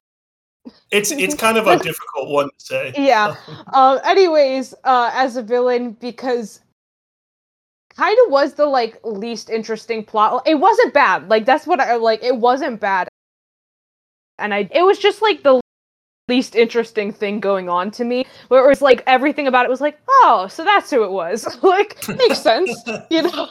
[0.91, 3.35] it's it's kind of a difficult one to say yeah.
[3.73, 6.61] Uh, anyways, uh, as a villain, because
[7.99, 10.43] kind of was the like least interesting plot.
[10.45, 11.27] It wasn't bad.
[11.27, 12.23] Like that's what I like.
[12.23, 13.09] It wasn't bad,
[14.37, 14.69] and I.
[14.71, 15.59] It was just like the
[16.29, 18.25] least interesting thing going on to me.
[18.47, 21.45] Where it was like everything about it was like, oh, so that's who it was.
[21.63, 22.71] like makes sense,
[23.09, 23.49] you know.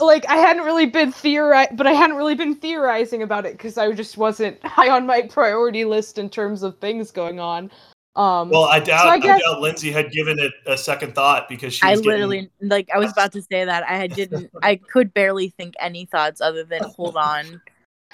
[0.00, 3.78] like I hadn't really been theorizing, but I hadn't really been theorizing about it because
[3.78, 7.70] I just wasn't high on my priority list in terms of things going on.
[8.18, 9.06] Um, Well, I doubt.
[9.06, 12.50] I I, guess- doubt Lindsay had given it a second thought because she I literally
[12.60, 16.04] like I was about to say that I had didn't I could barely think any
[16.04, 17.62] thoughts other than hold on.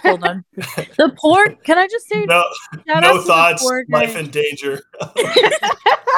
[0.01, 0.45] Hold on.
[0.97, 2.45] The poor can I just say no,
[2.87, 3.65] no thoughts.
[3.89, 4.83] Life in danger.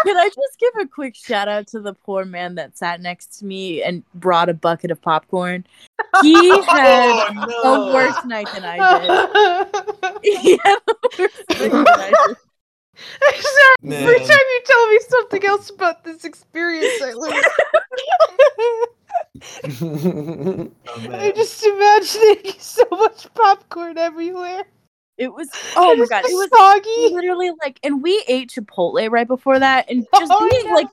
[0.02, 3.38] Can I just give a quick shout out to the poor man that sat next
[3.38, 5.66] to me and brought a bucket of popcorn?
[6.22, 7.90] He had oh, no.
[7.90, 8.76] a worse night than I
[10.20, 10.42] did.
[10.44, 12.36] He had a worse night than I did.
[13.22, 14.02] Sorry, Man.
[14.02, 17.44] every time you tell me something else about this experience, I lose.
[19.68, 20.70] Oh,
[21.12, 24.64] I'm just imagining so much popcorn everywhere.
[25.18, 27.14] It was oh my It's god, it was soggy.
[27.14, 30.74] literally like and we ate Chipotle right before that and just Oh, being yeah.
[30.74, 30.88] like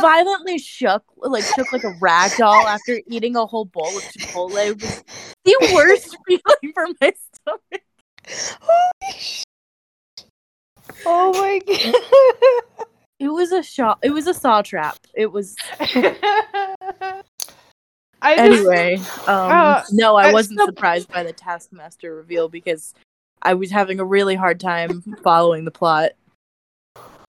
[0.00, 4.80] violently shook like shook like a rag doll after eating a whole bowl of Chipotle
[4.80, 5.04] was
[5.44, 7.82] the worst feeling for my stomach.
[8.60, 9.43] Holy sh-
[11.06, 11.94] Oh my god.
[13.18, 14.98] It was a shot it was a saw trap.
[15.14, 17.22] It was I
[18.36, 18.96] just, anyway.
[19.26, 22.94] Um uh, no, I at wasn't some- surprised by the Taskmaster reveal because
[23.42, 26.12] I was having a really hard time following the plot.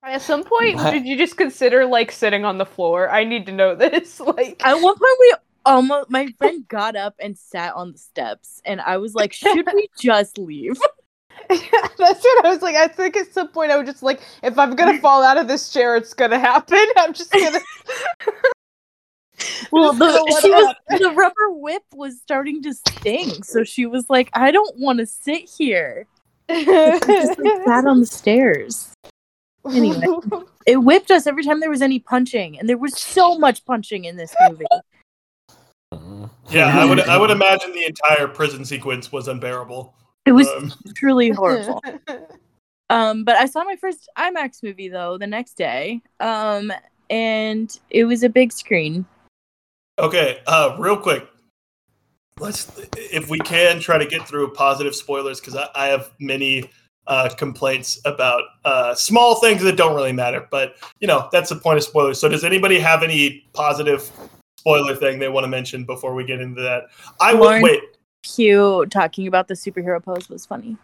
[0.03, 0.91] at some point, What?
[0.91, 3.09] did you just consider like sitting on the floor?
[3.09, 4.19] I need to know this.
[4.21, 5.33] Like, At one point, we
[5.65, 9.65] almost my friend got up and sat on the steps, and I was like, "Should
[9.73, 10.77] we just leave?"
[11.97, 12.75] that's what I was like.
[12.75, 15.47] I think at some point I was just like, if I'm gonna fall out of
[15.47, 16.83] this chair, it's gonna happen.
[16.97, 17.59] I'm just gonna.
[19.71, 24.29] Well, the she was the rubber whip was starting to sting, so she was like,
[24.33, 26.07] "I don't want to sit here."
[26.49, 28.93] So she just like, sat on the stairs.
[29.65, 30.05] Anyway.
[30.65, 34.05] It whipped us every time there was any punching, and there was so much punching
[34.05, 34.65] in this movie.
[36.49, 37.01] Yeah, I would.
[37.01, 39.93] I would imagine the entire prison sequence was unbearable.
[40.25, 41.81] It was Um, truly horrible.
[42.89, 46.01] Um, but I saw my first IMAX movie though the next day.
[46.19, 46.71] Um,
[47.09, 49.05] and it was a big screen.
[49.99, 51.27] Okay, uh, real quick.
[52.39, 56.69] Let's, if we can, try to get through positive spoilers because I, I have many
[57.07, 60.45] uh, complaints about uh, small things that don't really matter.
[60.51, 62.19] But you know, that's the point of spoilers.
[62.19, 64.11] So, does anybody have any positive
[64.57, 66.85] spoiler thing they want to mention before we get into that?
[67.21, 67.61] I will Lauren?
[67.61, 67.81] wait.
[68.25, 70.77] Q talking about the superhero pose was funny.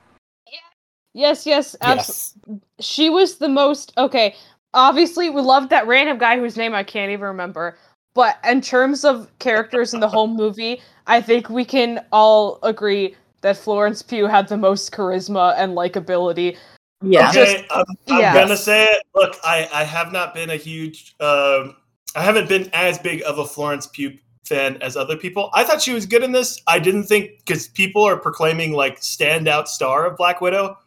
[1.14, 2.62] yes, yes, absolutely.
[2.80, 4.36] She was the most okay.
[4.74, 7.78] Obviously, we loved that random guy whose name I can't even remember.
[8.14, 13.16] But in terms of characters in the whole movie, I think we can all agree
[13.42, 16.58] that Florence Pugh had the most charisma and likability.
[17.02, 17.30] Yeah.
[17.30, 18.34] Okay, I'm, I'm yeah.
[18.34, 19.04] gonna say it.
[19.16, 21.76] Look, I, I have not been a huge, um,
[22.16, 24.18] I haven't been as big of a Florence Pugh
[24.52, 25.50] fan as other people.
[25.54, 26.62] I thought she was good in this.
[26.68, 30.78] I didn't think because people are proclaiming like standout star of Black Widow.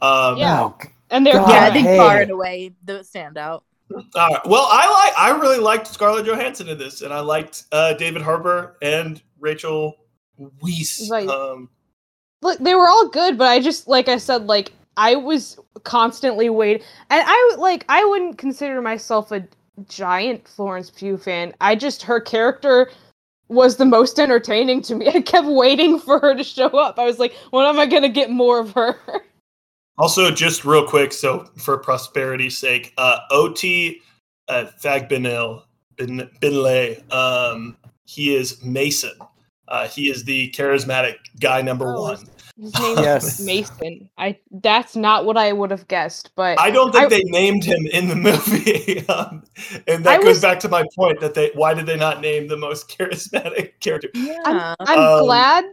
[0.00, 0.60] Um, Yeah.
[0.62, 0.78] Oh,
[1.10, 1.96] And they're God, yeah, I think hey.
[1.96, 3.62] far and away the standout.
[3.92, 4.46] all right.
[4.46, 8.22] Well, I like, I really liked Scarlett Johansson in this, and I liked uh, David
[8.22, 9.96] Harbour and Rachel
[10.62, 11.10] Weisz.
[11.10, 11.28] Right.
[11.28, 11.68] Um,
[12.42, 16.48] look they were all good but i just like i said like i was constantly
[16.48, 19.42] waiting and i would- like i wouldn't consider myself a
[19.88, 22.92] giant florence pugh fan i just her character
[23.48, 27.04] was the most entertaining to me i kept waiting for her to show up i
[27.04, 28.96] was like when am i gonna get more of her
[30.00, 34.00] Also, just real quick, so for prosperity's sake, uh, OT
[34.46, 35.64] uh, Fagbinil
[35.96, 39.10] Bin Binlay, um, he is Mason.
[39.66, 42.24] Uh, he is the charismatic guy number Oh, one.
[42.60, 43.38] His name Yes.
[43.40, 47.08] is mason i that's not what i would have guessed but I don't think I-
[47.08, 49.44] they named him in the movie, um,
[49.86, 52.20] and I that goes was- back to my point that they why did they not
[52.20, 54.08] name the most charismatic character?
[54.14, 54.74] Yeah.
[54.80, 55.64] I'm Um, glad.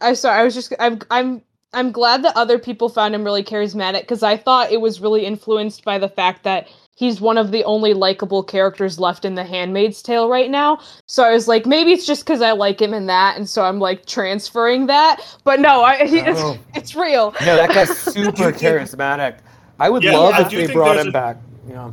[0.00, 0.40] I sorry.
[0.40, 0.72] I was just.
[0.80, 0.98] I'm.
[1.10, 1.42] I'm.
[1.74, 5.26] I'm glad that other people found him really charismatic because I thought it was really
[5.26, 6.68] influenced by the fact that
[7.00, 10.78] he's one of the only likable characters left in The Handmaid's Tale right now.
[11.06, 13.64] So I was like, maybe it's just because I like him in that, and so
[13.64, 15.22] I'm like transferring that.
[15.44, 16.06] But no, I.
[16.06, 16.58] He, it's, Oh.
[16.74, 17.34] it's real.
[17.40, 19.38] No, that guy's super charismatic.
[19.78, 21.38] I would Yeah, love I if they brought him a- back.
[21.68, 21.90] Yeah.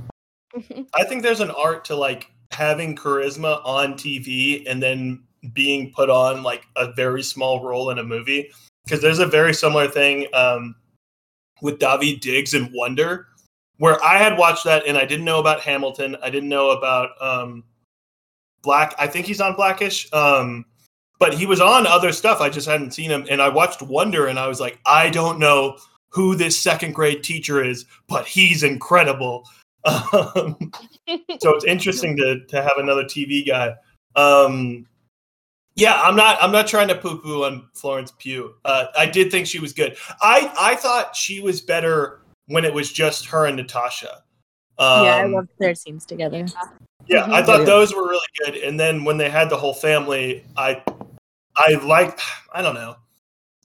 [0.93, 5.23] I think there's an art to like having charisma on TV and then
[5.53, 8.51] being put on like a very small role in a movie.
[8.83, 10.75] Because there's a very similar thing um,
[11.61, 13.27] with David Diggs and Wonder,
[13.77, 16.15] where I had watched that and I didn't know about Hamilton.
[16.21, 17.63] I didn't know about um,
[18.61, 18.95] Black.
[18.97, 20.11] I think he's on Blackish.
[20.13, 20.65] Um,
[21.19, 22.41] but he was on other stuff.
[22.41, 23.25] I just hadn't seen him.
[23.29, 25.77] And I watched Wonder and I was like, I don't know
[26.09, 29.43] who this second grade teacher is, but he's incredible.
[29.87, 30.57] Um,
[31.39, 33.73] so it's interesting to to have another TV guy.
[34.17, 34.85] Um,
[35.75, 38.53] yeah, I'm not I'm not trying to poo poo on Florence Pugh.
[38.65, 39.95] Uh, I did think she was good.
[40.21, 44.23] I I thought she was better when it was just her and Natasha.
[44.79, 46.45] Um, yeah, I loved their scenes together.
[47.07, 47.45] yeah, I Mhm.
[47.45, 48.55] thought those were really good.
[48.57, 50.81] And then when they had the whole family, I
[51.55, 52.19] I like
[52.53, 52.95] I don't know.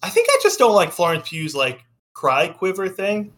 [0.02, 3.32] I think I just don't like Florence Pugh's like cry quiver thing.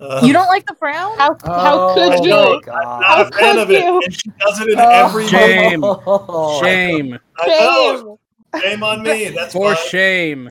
[0.00, 1.18] Um, You don't like the frown?
[1.18, 2.30] How how Oh, could you?
[2.30, 2.52] know.
[2.72, 3.84] I'm not How a fan could of it.
[3.84, 4.00] you?
[4.02, 4.88] And she does it in Oh.
[4.90, 5.80] every Shame.
[5.84, 6.60] Oh.
[6.62, 7.18] Shame.
[7.38, 8.18] I know.
[8.54, 8.62] Shame.
[8.62, 9.28] Shame on me.
[9.28, 9.86] That's For fine.
[9.88, 10.48] shame.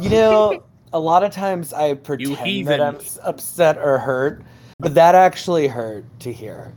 [0.00, 2.78] You know, a lot of times I pretend heathen.
[2.78, 4.42] that I'm upset or hurt,
[4.78, 6.72] but that actually hurt to hear.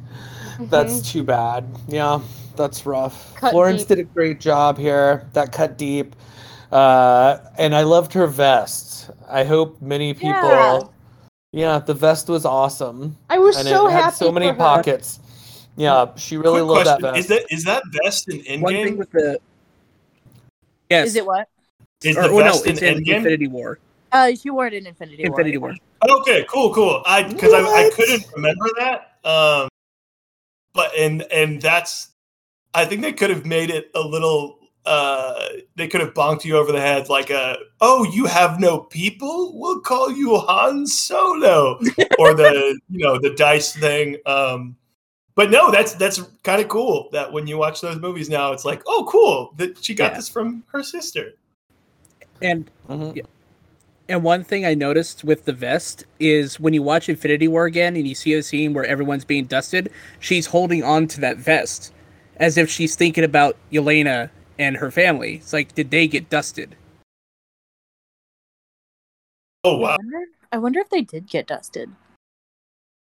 [0.60, 1.66] That's too bad.
[1.88, 2.22] Yeah,
[2.56, 3.36] that's rough.
[3.36, 3.90] Cut Florence deep.
[3.90, 5.28] did a great job here.
[5.34, 6.16] That cut deep.
[6.72, 9.10] Uh, and I loved her vest.
[9.30, 10.30] I hope many people.
[10.30, 10.80] Yeah.
[11.52, 13.16] Yeah, the vest was awesome.
[13.30, 14.58] I was and so it had happy so many for her.
[14.58, 15.22] pockets.
[15.78, 17.18] Yeah, she really Quick loved that vest.
[17.18, 19.40] Is that is that vest in One thing with the
[20.90, 21.48] yes, Is it what?
[22.04, 23.80] Is or, the oh, no, vest it's in in Infinity War.
[24.16, 25.42] Uh, she wore it in Infinity War.
[25.42, 25.76] Infinity War.
[26.10, 27.04] Okay, cool, cool.
[27.06, 29.18] I because I, I couldn't remember that.
[29.26, 29.68] Um,
[30.74, 32.12] but and and that's
[32.74, 34.60] I think they could have made it a little.
[34.86, 38.78] Uh, they could have bonked you over the head like a oh you have no
[38.78, 41.80] people we'll call you Han Solo
[42.20, 44.16] or the you know the dice thing.
[44.26, 44.78] Um,
[45.34, 48.64] but no, that's that's kind of cool that when you watch those movies now, it's
[48.64, 50.18] like oh cool that she got Yeah.
[50.18, 51.34] this from her sister.
[52.42, 53.26] And Mhm.
[54.08, 57.96] And one thing I noticed with the vest is when you watch Infinity War again
[57.96, 61.94] and you see a scene where everyone's being dusted, she's holding on to that vest
[62.38, 64.30] as if she's thinking about Yelena
[64.60, 65.36] and her family.
[65.36, 66.76] It's like, did they get dusted?
[69.64, 69.98] Oh I wow.
[69.98, 71.90] wonder, I wonder if they did get dusted.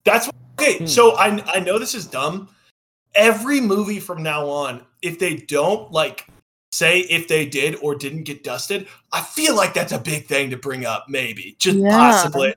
[0.04, 0.30] That's
[0.60, 0.80] okay.
[0.80, 0.86] Hmm.
[0.86, 2.50] So I I know this is dumb.
[3.16, 6.28] Every movie from now on, if they don't like
[6.72, 10.50] say if they did or didn't get dusted, I feel like that's a big thing
[10.52, 11.06] to bring up.
[11.10, 11.90] Maybe just Yeah.
[11.98, 12.54] possibly.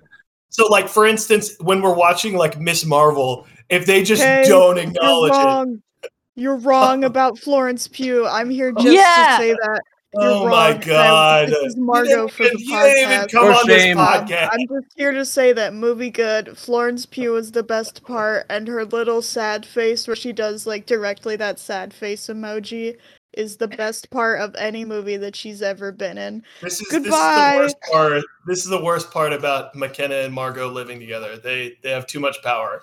[0.50, 4.76] So like for instance, when we're watching like Miss Marvel, if they just Hey, don't
[4.76, 6.10] You're acknowledge it.
[6.36, 8.26] You're wrong about Florence Pugh.
[8.26, 9.36] I'm here just Yeah.
[9.38, 9.80] to say that.
[10.14, 10.50] You're oh wrong.
[10.50, 13.10] my and I- god, This is You Margot didn't for even- the you didn't even
[13.26, 13.32] podcast.
[13.32, 13.98] come For on this shame.
[13.98, 14.48] Um, podcast.
[14.52, 16.56] I'm just here to say that movie good.
[16.56, 20.86] Florence Pugh is the best part, and her little sad face, where she does like
[20.86, 22.96] directly that sad face emoji,
[23.36, 26.42] is the best part of any movie that she's ever been in.
[26.60, 27.58] This is, Goodbye.
[27.58, 28.24] this is the worst part.
[28.46, 31.36] This is the worst part about McKenna and Margot living together.
[31.36, 32.82] They they have too much power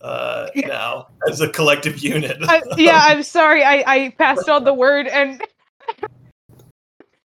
[0.00, 2.36] uh, now as a collective unit.
[2.42, 3.64] I, yeah, I'm sorry.
[3.64, 5.42] I, I passed on the word and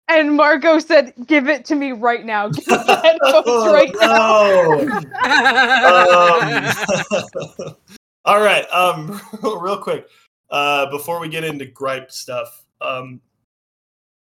[0.10, 2.50] and Margot said, "Give it to me right now.
[2.50, 4.72] Give me the headphones Oh, right now."
[7.60, 7.76] Um,
[8.26, 8.66] all right.
[8.72, 10.08] Um, real quick,
[10.50, 13.22] uh, before we get into gripe stuff, um,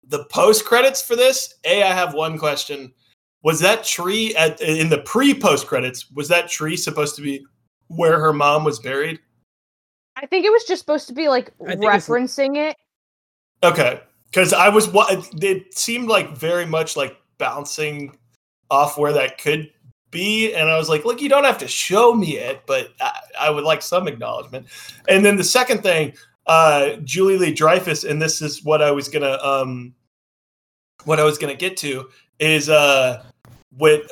[0.06, 1.54] the post credits for this.
[1.64, 2.92] A, I have one question.
[3.42, 6.10] Was that tree at in the pre post credits?
[6.12, 7.44] Was that tree supposed to be
[7.88, 9.20] where her mom was buried?
[10.16, 12.76] I think it was just supposed to be like I think referencing it.
[13.62, 18.16] Okay, because I was what it seemed like very much like bouncing
[18.70, 19.70] off where that could
[20.16, 23.50] and I was like, look, you don't have to show me it, but I, I
[23.50, 24.66] would like some acknowledgement.
[25.08, 26.14] And then the second thing,
[26.46, 29.94] uh, Julie Lee Dreyfus, and this is what I was gonna um,
[31.04, 32.08] what I was gonna get to
[32.38, 33.22] is uh,
[33.76, 34.02] when.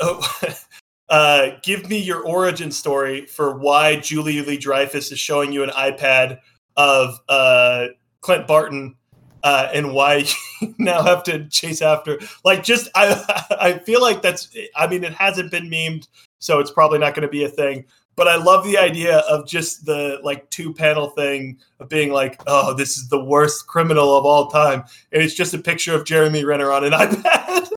[1.09, 5.68] Uh, give me your origin story for why Julie Lee Dreyfus is showing you an
[5.68, 6.38] iPad
[6.78, 7.88] of uh,
[8.22, 8.94] Clint Barton
[9.43, 10.24] uh, and why
[10.61, 12.18] you now have to chase after.
[12.45, 14.49] Like, just I I feel like that's.
[14.76, 17.84] I mean, it hasn't been memed, so it's probably not going to be a thing.
[18.14, 22.40] But I love the idea of just the like two panel thing of being like,
[22.47, 26.05] oh, this is the worst criminal of all time, and it's just a picture of
[26.05, 27.68] Jeremy Renner on an iPad.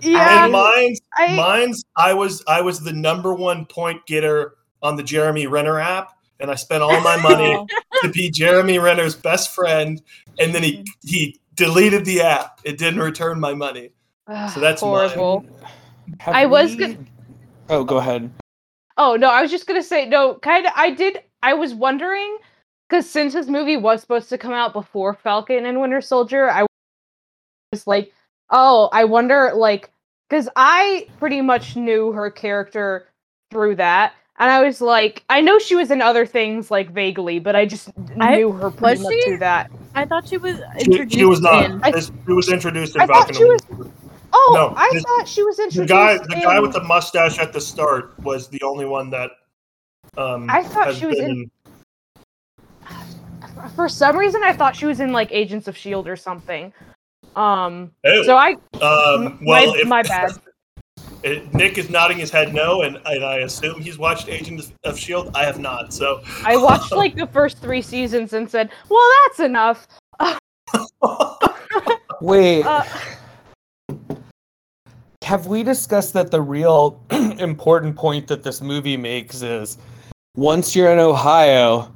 [0.00, 4.96] Yeah, and mine's I mine's I was I was the number one point getter on
[4.96, 7.56] the Jeremy Renner app, and I spent all my money
[8.02, 8.06] Oh.
[8.06, 10.00] to be Jeremy Renner's best friend,
[10.38, 11.08] and then he mm-hmm.
[11.08, 12.60] he deleted the app.
[12.64, 13.90] It didn't return my money.
[14.26, 15.44] Ugh, So that's horrible.
[16.18, 16.98] Have I was gonna.
[17.68, 18.30] Oh, go ahead.
[18.96, 20.34] Oh no, I was just gonna say no.
[20.34, 21.22] Kind of, I did.
[21.42, 22.38] I was wondering
[22.88, 26.66] because since this movie was supposed to come out before Falcon and Winter Soldier, I
[27.72, 28.12] was like,
[28.50, 29.90] oh, I wonder, like,
[30.28, 33.06] because I pretty much knew her character
[33.50, 37.38] through that, and I was like, I know she was in other things like vaguely,
[37.38, 39.22] but I just I- knew her pretty was much she?
[39.22, 39.70] through that.
[39.94, 41.64] I thought she was She, introduced she was not.
[41.66, 41.80] in.
[41.84, 43.34] I- This- she was introduced in I thought Falcon.
[43.36, 43.60] she was-
[44.32, 45.88] Oh, No, I this- thought she was introduced.
[45.88, 49.30] The guy, the guy with the mustache at the start was the only one that.
[50.16, 51.50] Um, I thought has she was been in-
[53.76, 56.72] For some reason, I thought she was in like Agents of Shield or something.
[57.36, 57.90] Um.
[58.24, 58.52] So I.
[58.80, 60.32] um, well, my, if, my bad.
[61.22, 64.98] It- Nick is nodding his head no, and, and I assume he's watched Agents of
[64.98, 65.30] Shield.
[65.34, 66.22] I have not, so.
[66.44, 69.86] I watched like the first three seasons and said, "Well, that's enough."
[72.20, 72.84] Wait, Uh,
[75.24, 79.78] have we discussed that the real important point that this movie makes is
[80.36, 81.92] once you're in Ohio,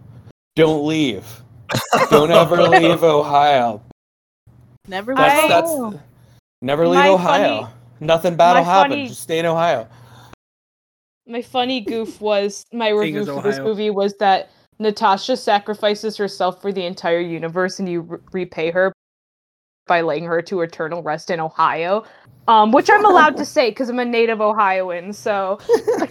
[0.56, 1.26] don't leave.
[2.10, 3.82] Don't ever leave Ohio.
[4.86, 6.00] Never That's I- that's
[6.62, 7.62] never leave My Ohio.
[7.64, 9.06] funny- Nothing bad will my happen.
[9.06, 9.88] Just stay in Ohio.
[11.26, 16.60] my funny goof was my review is for this movie was that Natasha sacrifices herself
[16.60, 18.92] for the entire universe, and you re- repay her
[19.86, 22.04] by laying her to eternal rest in Ohio.
[22.46, 25.14] Um, which I'm allowed to say because I'm a native Ohioan.
[25.14, 25.58] So,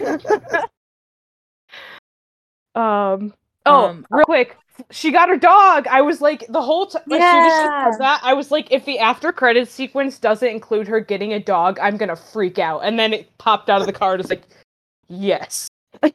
[2.74, 3.32] um,
[3.66, 4.56] oh, Um, real quick,
[4.90, 5.86] she got her dog.
[5.88, 7.90] I was like, the whole time, as soon as she Yeah.
[7.98, 11.78] that, I was like, if the after credits sequence doesn't include her getting a dog,
[11.80, 12.80] I'm gonna freak out.
[12.80, 14.20] And then it popped out of the card.
[14.20, 14.42] And it's like,
[15.08, 15.68] yes.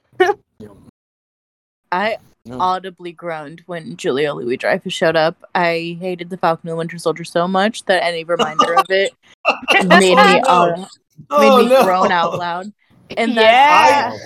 [1.91, 2.17] I
[2.51, 5.37] audibly groaned when Julia Louis Dreyfus showed up.
[5.55, 9.13] I hated the Falcon and Winter Soldier so much that any reminder of it
[9.87, 10.87] made me uh, made
[11.29, 11.83] Oh, me no.
[11.83, 12.71] groan out loud.
[13.17, 14.17] And that Yeah.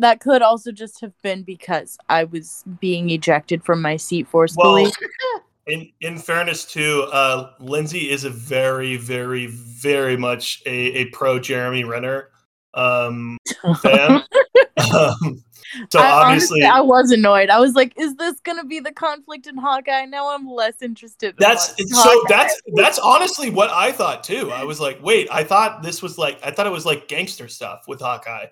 [0.00, 4.84] That could also just have been because I was being ejected from my seat forcefully.
[4.84, 4.92] Well,
[5.66, 11.38] in in fairness to uh, Lindsay is a very, very, very much a, a pro
[11.38, 12.30] Jeremy Renner
[12.74, 13.38] um,
[13.82, 14.22] fan.
[14.92, 15.44] um,
[15.90, 17.48] so I, obviously, honestly, I was annoyed.
[17.48, 21.30] I was like, "Is this gonna be the conflict in Hawkeye?" Now I'm less interested.
[21.30, 22.28] In that's so Hawkeye.
[22.28, 24.50] that's that's honestly what I thought too.
[24.50, 27.48] I was like, wait, I thought this was like I thought it was like gangster
[27.48, 28.46] stuff with Hawkeye.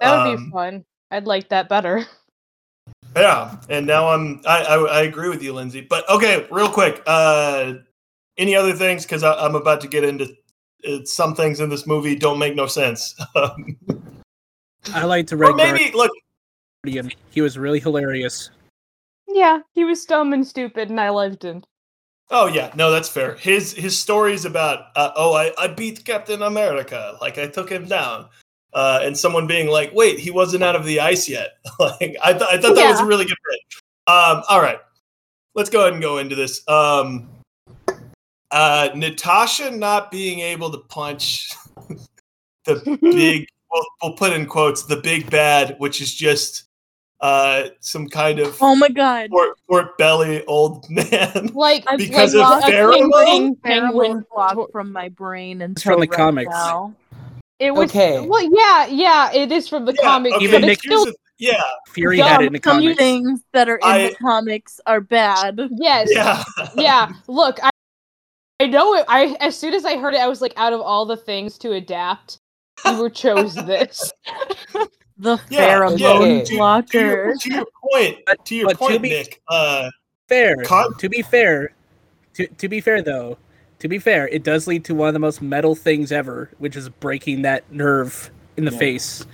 [0.00, 0.84] That would Um, be fun.
[1.10, 2.04] I'd like that better.
[3.16, 5.80] Yeah, and now I'm I, I I agree with you, Lindsay.
[5.80, 7.74] But okay, real quick, uh,
[8.36, 9.04] any other things?
[9.04, 10.36] Because I'm about to get into
[10.86, 13.16] uh, some things in this movie don't make no sense.
[13.34, 13.78] Um,
[14.94, 16.10] I like the or Red maybe look,
[17.30, 18.50] He was really hilarious.
[19.28, 21.64] Yeah, he was dumb and stupid, and I loved him.
[22.30, 23.36] Oh yeah, no, that's fair.
[23.36, 27.86] His his stories about uh, oh I, I beat Captain America, like I took him
[27.86, 28.28] down,
[28.72, 31.58] uh, and someone being like, wait, he wasn't out of the ice yet.
[31.80, 33.60] like I, th- I thought that was a really good bit.
[34.06, 34.78] Um, all right,
[35.54, 36.66] let's go ahead and go into this.
[36.68, 37.28] Um,
[38.50, 41.50] uh, Natasha not being able to punch
[42.64, 46.64] the big, we'll, we'll put in quotes, the big bad, which is just
[47.20, 49.30] uh, some kind of Oh my god!
[49.30, 51.50] port, port belly old man.
[51.54, 53.12] Like I've Because like, of lost a pheromone?
[53.24, 56.50] penguin, penguin blocked tor- from my brain and from the comics.
[56.50, 56.94] Now.
[57.58, 58.20] It was Okay.
[58.26, 61.04] Well, yeah, yeah, it is from the Yeah, comics, okay, Even but Nick- it's still
[61.06, 62.28] the- yeah, Fury Dumb.
[62.28, 62.98] had it in the Some comics.
[62.98, 65.58] things that are in I- the comics are bad.
[65.72, 66.44] yes, yeah.
[66.76, 67.70] yeah, Look, I,
[68.60, 69.04] I know it.
[69.08, 71.56] I as soon as I heard it, I was like, out of all the things
[71.58, 72.38] to adapt,
[72.84, 74.12] you were chose this.
[75.18, 76.44] The Yeah, pheromone yeah.
[76.44, 77.34] To your, blocker.
[77.40, 79.40] to your point, But- to your but to point, be- Nick.
[79.48, 79.88] Uh,
[80.28, 80.56] Fair.
[80.64, 81.72] Con- to be fair,
[82.34, 83.38] to to be fair though,
[83.86, 86.76] to be fair, it does lead to one of the most metal things ever, which
[86.76, 88.78] is breaking that nerve in the Yeah.
[88.78, 89.24] face.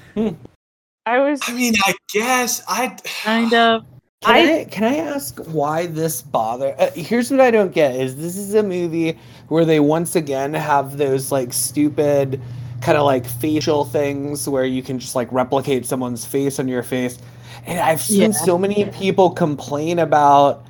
[1.06, 1.40] I was.
[1.48, 2.96] I mean, I guess I.
[3.22, 3.84] Kind of.
[4.22, 6.76] Can I- I, can I ask why this bother?
[6.78, 10.54] Uh, here's what I don't get: is this is a movie where they once again
[10.54, 12.40] have those like stupid
[12.82, 16.82] kind of like facial things where you can just like replicate someone's face on your
[16.84, 17.18] face,
[17.66, 18.38] and I've seen Yeah.
[18.38, 20.64] so many people complain about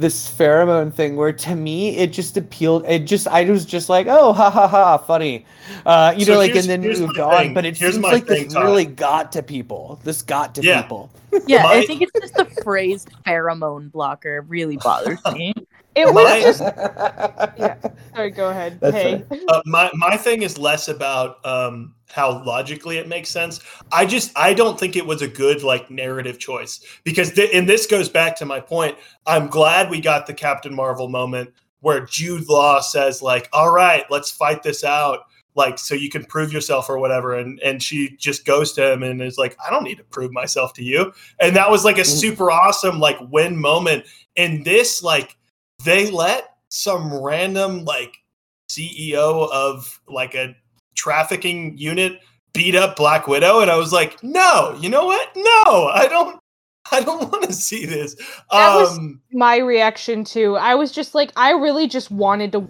[0.00, 4.06] this pheromone thing where to me it just appealed it just i was just like
[4.08, 5.44] oh ha ha ha funny
[5.86, 7.54] uh you So know like here's- and then here's moved on thing.
[7.54, 8.64] but it Here's seems like thing, this Todd.
[8.64, 10.82] really got to people this got to Yeah.
[10.82, 11.10] people
[11.46, 15.54] Yeah, My- I think it's just the phrase pheromone blocker really bothers me.
[15.96, 16.58] It was My- just.
[18.14, 18.78] Sorry, go ahead.
[18.82, 19.24] Hey.
[19.48, 23.60] Uh, my my thing is less about um, how logically it makes sense.
[23.92, 27.68] I just I don't think it was a good like narrative choice because th- and
[27.68, 28.96] this goes back to my point.
[29.26, 34.04] I'm glad we got the Captain Marvel moment where Jude Law says like, "All right,
[34.10, 35.20] let's fight this out."
[35.56, 39.02] Like so you can prove yourself or whatever, and and she just goes to him
[39.02, 41.98] and is like, "I don't need to prove myself to you," and that was like
[41.98, 42.20] a Mm.
[42.20, 44.04] super awesome like win moment.
[44.36, 45.36] And this like
[45.84, 48.16] they let some random like
[48.70, 50.54] CEO of like a
[50.94, 52.20] trafficking unit
[52.52, 55.28] beat up Black Widow, and I was like, no, you know what?
[55.36, 56.38] No, I don't.
[56.92, 58.14] I don't want to see this.
[58.50, 60.56] That was- Um, my reaction too.
[60.56, 62.66] I was just like, I really just wanted to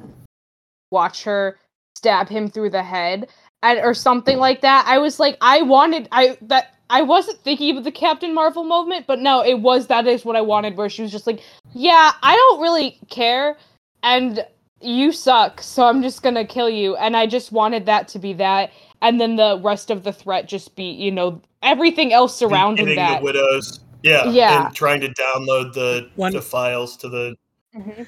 [0.90, 1.58] watch her
[1.96, 3.28] stab him through the head
[3.62, 4.84] and or something like that.
[4.86, 9.06] I was like, I wanted I that I wasn't thinking of the Captain Marvel moment,
[9.06, 11.40] but no, it was that is what I wanted, where she was just like,
[11.72, 13.56] Yeah, I don't really care
[14.02, 14.44] and
[14.82, 16.96] you suck, so I'm just gonna kill you.
[16.96, 18.72] And I just wanted that to be that.
[19.02, 23.02] And then the rest of the threat just be, you know, everything else surrounding Hitting
[23.02, 23.20] that.
[23.20, 23.80] the widows.
[24.02, 24.24] Yeah.
[24.30, 24.66] Yeah.
[24.66, 27.36] And trying to download the, One- the files to the
[27.76, 28.06] Mhm.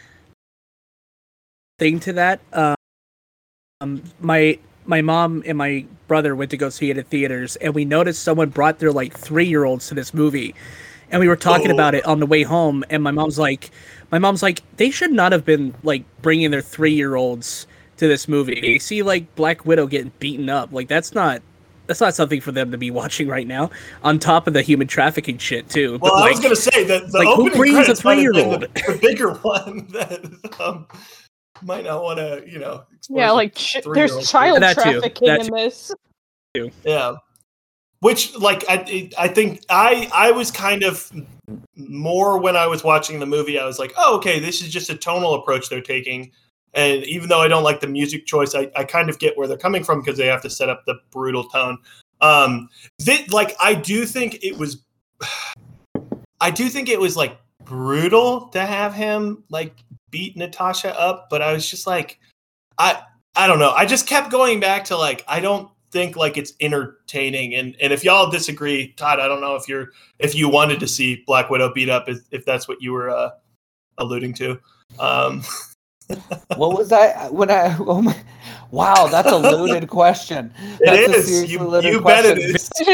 [1.78, 2.41] thing to that.
[2.53, 7.75] Um, my my mom and my brother went to go see it at theaters, and
[7.75, 10.55] we noticed someone brought their like three year olds to this movie,
[11.11, 11.75] and we were talking Oh.
[11.75, 13.71] about it on the way home, and my mom's like,
[14.11, 18.07] my mom's like, they should not have been like bringing their three year olds to
[18.09, 18.61] this movie.
[18.61, 21.41] They see like Black Widow getting beaten up, like that's not.
[21.89, 23.71] That's not something for them to be watching right now.
[24.05, 25.99] On top of the human trafficking shit too.
[26.01, 28.05] Well, but, I like, was gonna say that the like, who opening brings a credits
[28.05, 28.61] might have been three-year-old?
[28.63, 30.87] the, the bigger one that um,
[31.65, 32.85] might not want to, you know.
[33.09, 35.93] Yeah, like ch- three-year-old there's child That too, trafficking that in this.
[36.85, 37.15] Yeah.
[38.01, 41.11] Which, like, I, I think I, I was kind of
[41.77, 43.61] more when I was watching the movie.
[43.61, 46.33] I was like, oh, okay, this is just a tonal approach they're taking.
[46.75, 49.47] And even though I don't like the music choice, I, I kind of get where
[49.47, 51.79] they're coming from because they have to set up the brutal tone.
[52.21, 52.69] Um,
[53.01, 54.83] thi- like, I do think it was,
[56.41, 59.77] I do think it was like brutal to have him like
[60.11, 62.19] beat Natasha up, but I was just like,
[62.79, 63.03] I,
[63.35, 63.71] I don't know.
[63.71, 67.55] I just kept going back to like I don't think like it's entertaining.
[67.55, 69.89] And and if y'all disagree, Todd, I don't know if you're
[70.19, 73.11] if you wanted to see Black Widow beat up, if, if that's what you were
[73.11, 73.31] uh,
[73.99, 74.59] alluding to.
[74.99, 75.43] Um,
[76.57, 77.76] What was I when I?
[77.78, 78.16] Oh my!
[78.70, 80.53] Wow, that's a loaded question.
[80.80, 82.86] That's it a You, loaded you bet it question.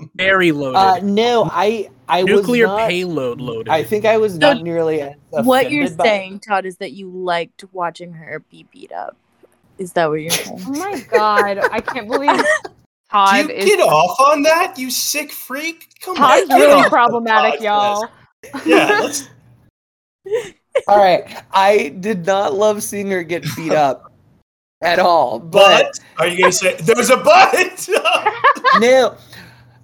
[0.00, 0.08] is.
[0.14, 0.78] Very loaded.
[0.78, 3.68] Uh, no, I I Nuclear was not, payload loaded.
[3.68, 5.02] I think I was So, not nearly.
[5.30, 9.16] What you're by- saying, Todd, is that you liked watching her be beat up.
[9.78, 10.62] Is that what you're saying?
[10.66, 12.70] Oh my god, I can't believe do
[13.10, 15.88] Todd you is get off on that, you sick freak?
[16.00, 18.08] Come Todd's on, get really problematic, y'all.
[18.64, 19.28] Yeah, let's.
[20.86, 24.12] All right, I did not love seeing her get beat up
[24.80, 27.88] at all, but But are you gonna say there's a but?
[28.80, 29.16] no.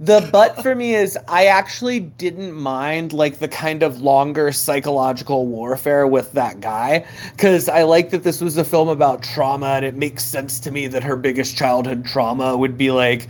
[0.01, 5.47] The but for me is I actually didn't mind like the kind of longer psychological
[5.47, 9.85] warfare with that guy because I like that this was a film about trauma and
[9.85, 13.29] it makes sense to me that her biggest childhood trauma would be like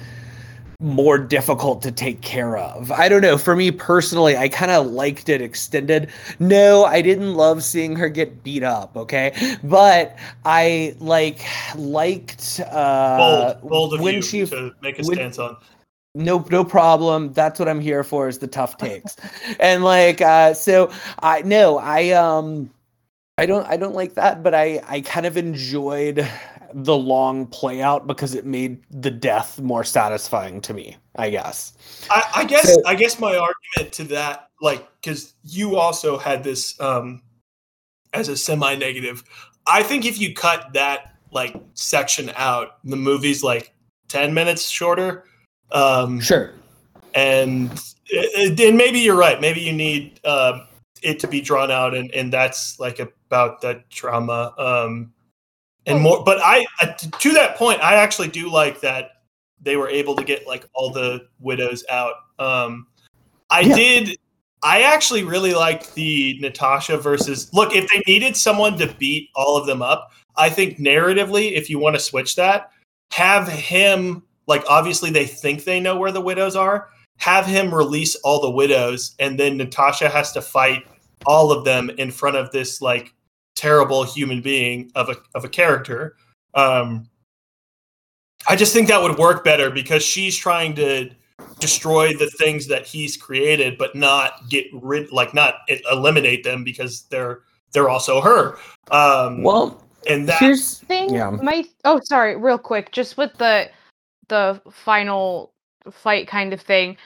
[0.80, 2.90] more difficult to take care of.
[2.92, 3.38] I don't know.
[3.38, 6.10] For me personally, I kind of liked it extended.
[6.38, 9.56] No, I didn't love seeing her get beat up, okay?
[9.62, 11.40] But I like
[11.76, 15.56] liked uh bold, bold of when you she to make a when- stance on.
[16.14, 19.16] no no problem that's what i'm here for is the tough takes
[19.60, 20.88] and like uh so
[21.22, 22.70] i no i um
[23.38, 26.24] i don't i don't like that but i i kind of enjoyed
[26.74, 31.72] the long play out because it made the death more satisfying to me i guess
[32.10, 36.44] I, I guess So- I guess my argument to that, like, because you also had
[36.44, 37.22] this um,
[38.12, 39.24] as a semi-negative.
[39.66, 43.72] I think if you cut that like section out, the movie's like
[44.08, 45.24] ten minutes shorter.
[45.72, 46.52] Um, sure
[47.14, 47.70] and
[48.12, 49.40] and maybe you're right.
[49.40, 50.66] Maybe you need uh,
[51.02, 54.52] it to be drawn out, and and that's like about that trauma.
[54.58, 55.12] Um,
[55.86, 56.66] and more, but I
[57.18, 59.10] to that point, I actually do like that
[59.60, 62.14] they were able to get like all the widows out.
[62.38, 62.86] Um,
[63.50, 63.76] I Yeah.
[63.76, 64.18] did.
[64.62, 67.52] I actually really liked the Natasha versus.
[67.52, 71.68] Look, if they needed someone to beat all of them up, I think narratively, if
[71.68, 72.70] you want to switch that,
[73.12, 76.88] have him like obviously they think they know where the widows are.
[77.18, 80.84] Have him release all the widows, and then Natasha has to fight
[81.26, 83.13] all of them in front of this like
[83.54, 86.16] terrible human being of a of a character.
[86.54, 87.08] Um,
[88.48, 91.10] I just think that would work better because she's trying to
[91.58, 95.54] destroy the things that he's created, but not get rid, like not
[95.90, 97.40] eliminate them because they're
[97.72, 98.58] they're also her.
[98.90, 101.30] Um, well and that here's thing Yeah.
[101.30, 103.70] my oh sorry real quick just with the
[104.28, 105.52] the final
[105.90, 106.96] fight kind of thing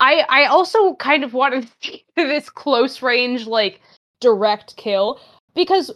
[0.00, 3.80] i i also kind of wanted to see this close range like
[4.20, 5.20] direct kill
[5.54, 5.90] because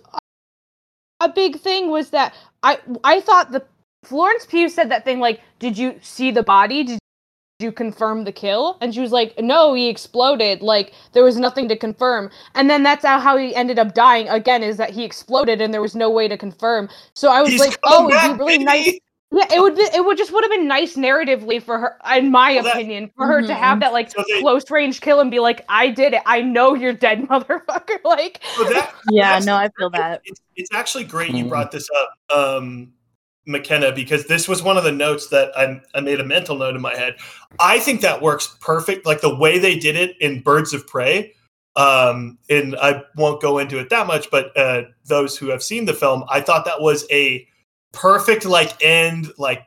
[1.20, 3.64] a big thing was that i i thought the
[4.04, 6.84] florence pugh said that thing like did you see the body?
[6.84, 6.98] Did
[7.58, 8.76] you confirm the kill?
[8.82, 10.60] And she was like no he exploded.
[10.60, 12.30] Like there was nothing to confirm.
[12.54, 15.80] And then that's how, he ended up dying again is that he exploded and there
[15.80, 16.90] was no way to confirm.
[17.14, 18.64] So i was he's like oh it'd be really baby!
[18.64, 18.98] nice
[19.34, 22.30] yeah it would be it would just would have been nice narratively for her in
[22.30, 25.20] my Well, that- opinion for her to have that like So they- close range kill
[25.20, 29.38] and be like i did it i know you're dead motherfucker like So that Yeah,
[29.44, 30.22] no, I feel that.
[30.24, 31.48] It's, it's actually great you Mhm.
[31.48, 32.36] brought this up.
[32.36, 32.92] Um,
[33.46, 36.74] McKenna because this was one of the notes that I, I made a mental note
[36.74, 37.16] in my head.
[37.60, 39.04] I think that works perfect.
[39.04, 41.34] Like the way they did it in Birds of Prey.
[41.76, 45.84] Um, and I won't go into it that much, but uh, those who have seen
[45.84, 47.46] the film, I thought that was a
[47.94, 49.66] perfect like end, like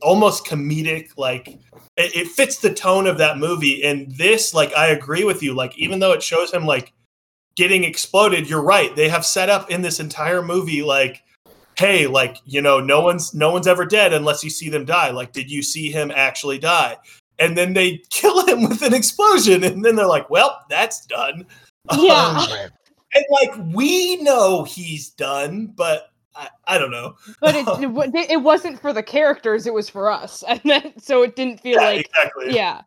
[0.00, 1.48] almost comedic, like
[1.96, 3.82] it, it fits the tone of that movie.
[3.84, 5.54] And this, like, I agree with you.
[5.54, 6.92] Like, even though it shows him like
[7.56, 8.94] getting exploded, you're right.
[8.94, 11.22] They have set up in this entire movie like
[11.76, 15.10] hey like you know no one's no one's ever dead unless you see them die
[15.10, 16.96] like did you see him actually die
[17.38, 21.46] and then they kill him with an explosion and then they're like well that's done
[21.96, 22.12] Yeah.
[22.12, 22.48] Um,
[23.14, 28.42] and like we know he's done but i, I don't know but it, it it
[28.42, 31.86] wasn't for the characters; it was for us, and then so it didn't feel yeah,
[31.86, 32.82] like exactly yeah.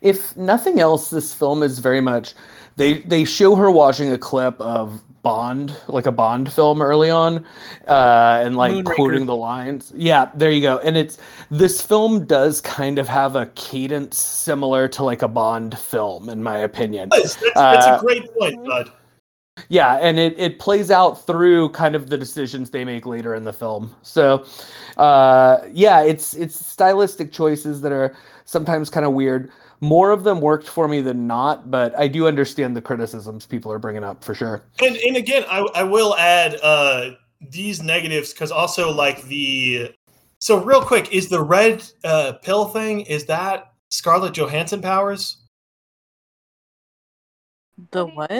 [0.00, 2.34] if nothing else, this film is very much
[2.76, 7.46] they they show her watching a clip of Bond, like a Bond film early on,
[7.86, 8.94] uh, and like Moonraker.
[8.94, 9.92] quoting the lines.
[9.94, 10.78] Yeah, there you go.
[10.78, 11.18] And it's
[11.50, 16.42] this film does kind of have a cadence similar to like a Bond film, in
[16.42, 17.10] my opinion.
[17.10, 18.90] that's, that's, that's Uh, a great point bud
[19.68, 23.44] Yeah, and it, it plays out through kind of the decisions they make later in
[23.44, 23.94] the film.
[24.02, 24.46] So,
[24.96, 29.50] uh, yeah, it's it's stylistic choices that are sometimes kind of weird.
[29.80, 33.70] More of them worked for me than not, but I do understand the criticisms people
[33.72, 34.62] are bringing up for sure.
[34.80, 37.10] and and again i, I will add uh
[37.50, 39.92] these negatives because also like the
[40.38, 45.38] so real quick is the red uh pill thing is that scarlett johansson powers
[47.90, 48.30] The what?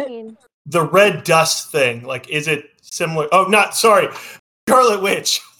[0.66, 4.08] The red dust thing like is it similar oh not sorry
[4.68, 5.40] scarlet witch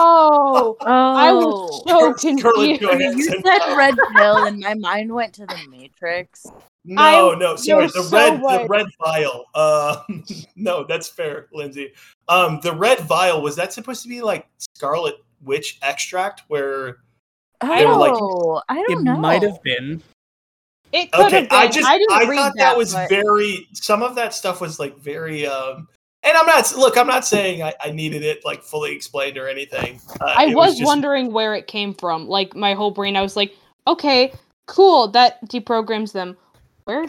[0.00, 2.80] Oh, I was so confused.
[2.82, 6.46] You said red pill, and my mind went to the Matrix.
[6.84, 10.02] no I- no sorry the so red the red vial uh
[10.56, 11.92] no that's fair lindsay
[12.28, 16.98] um the red vial was that supposed to be like scarlet witch extract where
[17.60, 19.14] They were like- Oh, I don't know.
[19.14, 20.02] It might have been.
[20.92, 21.58] It could okay have been.
[21.58, 24.78] i just I i, thought that, that, was but- very some of that stuff was
[24.78, 25.86] like very um
[26.22, 29.48] and i'm not look i'm not saying i, I needed it like fully explained or
[29.48, 32.26] anything uh, I it was, just- wondering where it came from.
[32.28, 33.54] Like my whole brain, I was like,
[33.86, 34.32] okay,
[34.66, 36.36] cool, that deprograms them.
[36.84, 37.04] Where?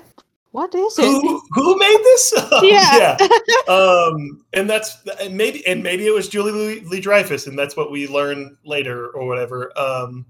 [0.51, 1.03] What is it?
[1.03, 3.17] who who made this Um, Yeah.
[3.67, 7.77] um and that's and maybe and maybe it was julie lee, lee dreyfus and that's
[7.77, 10.25] what we learn later or whatever um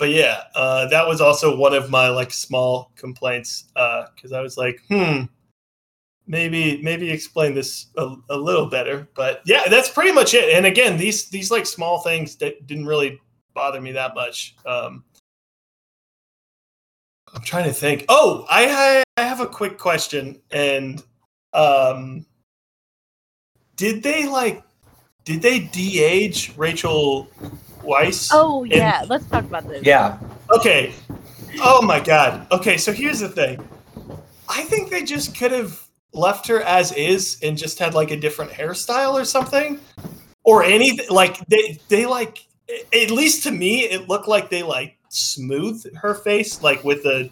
[0.00, 4.40] but yeah uh that was also one of my like small complaints uh because i
[4.40, 5.22] was like hmm
[6.26, 10.54] maybe maybe explain this a, a little better but yeah that's pretty much it.
[10.56, 13.20] And again these these like small things that didn't really
[13.52, 15.04] bother me that much um
[17.34, 18.06] i'm trying to think.
[18.08, 21.02] Oh i i have a quick question and
[21.52, 22.24] um
[23.76, 24.62] did they like
[25.24, 27.28] did they de-age rachel
[27.82, 29.84] weisz Oh And- yeah, let's talk about this.
[29.84, 30.18] Yeah,
[30.52, 30.92] Okay.
[31.62, 32.46] Oh my god.
[32.52, 33.66] Okay, so here's the thing.
[34.48, 35.80] I think they just could have
[36.12, 39.78] left her as is and just had like a different hairstyle or something.
[40.44, 42.46] Or anything like they they like
[42.94, 47.28] at least to me it looked like they like smoothed her face like with a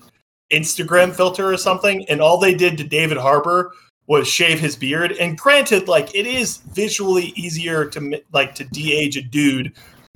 [0.53, 3.73] Instagram filter or something and all they did to David Harbour
[4.09, 9.17] was shave his beard and granted like it is visually easier to like to de-age
[9.17, 9.73] a dude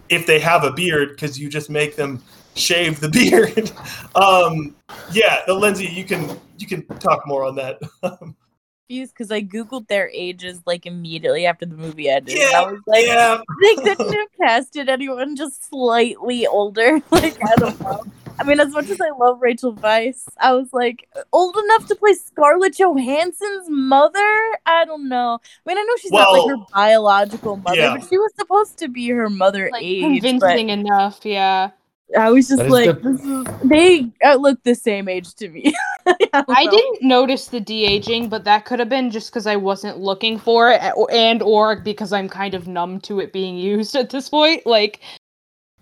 [0.08, 2.22] if they have a beard because you just make them
[2.54, 3.70] shave the beard.
[4.14, 4.74] um,
[5.12, 7.80] yeah, uh, Lindsay, you can you can talk more on that.
[9.00, 12.36] because I googled their ages like immediately after the movie ended.
[12.36, 13.40] yeah, I was like, yeah.
[13.62, 17.00] they couldn't have casted anyone just slightly older.
[17.10, 18.02] Like I don't know.
[18.42, 21.94] I mean, as much as I love Rachel Weisz, I was like old enough to
[21.94, 24.18] play Scarlett Johansson's mother.
[24.66, 25.38] I don't know.
[25.44, 27.96] I mean, I know she's not like her biological mother, yeah.
[27.96, 30.02] but she was supposed to be her mother like age.
[30.22, 31.70] but- convincing enough, yeah.
[32.18, 33.16] I was just That is like, good.
[33.16, 35.72] this is, they uh, look the same age to me.
[36.06, 39.56] I, I didn't notice the de aging, but that could have been just because I
[39.56, 43.96] wasn't looking for it, and or because I'm kind of numb to it being used
[43.96, 44.66] at this point.
[44.66, 45.00] Like,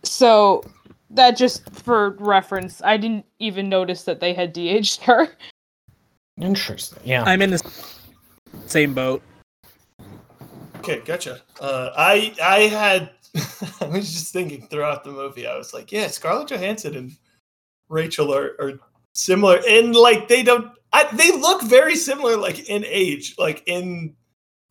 [0.05, 0.63] so
[1.11, 5.29] that just for reference, I didn't even notice that they had de-aged her.
[6.41, 7.01] interesting.
[7.05, 7.73] Yeah, I'm in the
[8.67, 9.23] same boat.
[10.79, 11.43] Okay, gotcha.
[11.61, 13.11] Uh, I I had
[13.81, 15.47] I was just thinking throughout the movie.
[15.47, 17.13] I was like, yeah, Scarlett Johansson and
[17.89, 18.81] Rachel are, are
[19.15, 20.73] similar, and like they don't.
[20.93, 24.17] I, they look very similar, like in age, like in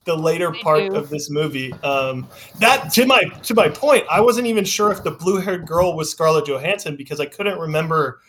[0.05, 0.95] the later They part do.
[0.95, 1.73] of this movie.
[1.83, 2.27] Um,
[2.59, 5.95] that to my to my point, I wasn't even sure if the blue haired girl
[5.95, 8.19] was Scarlett Johansson because I couldn't remember.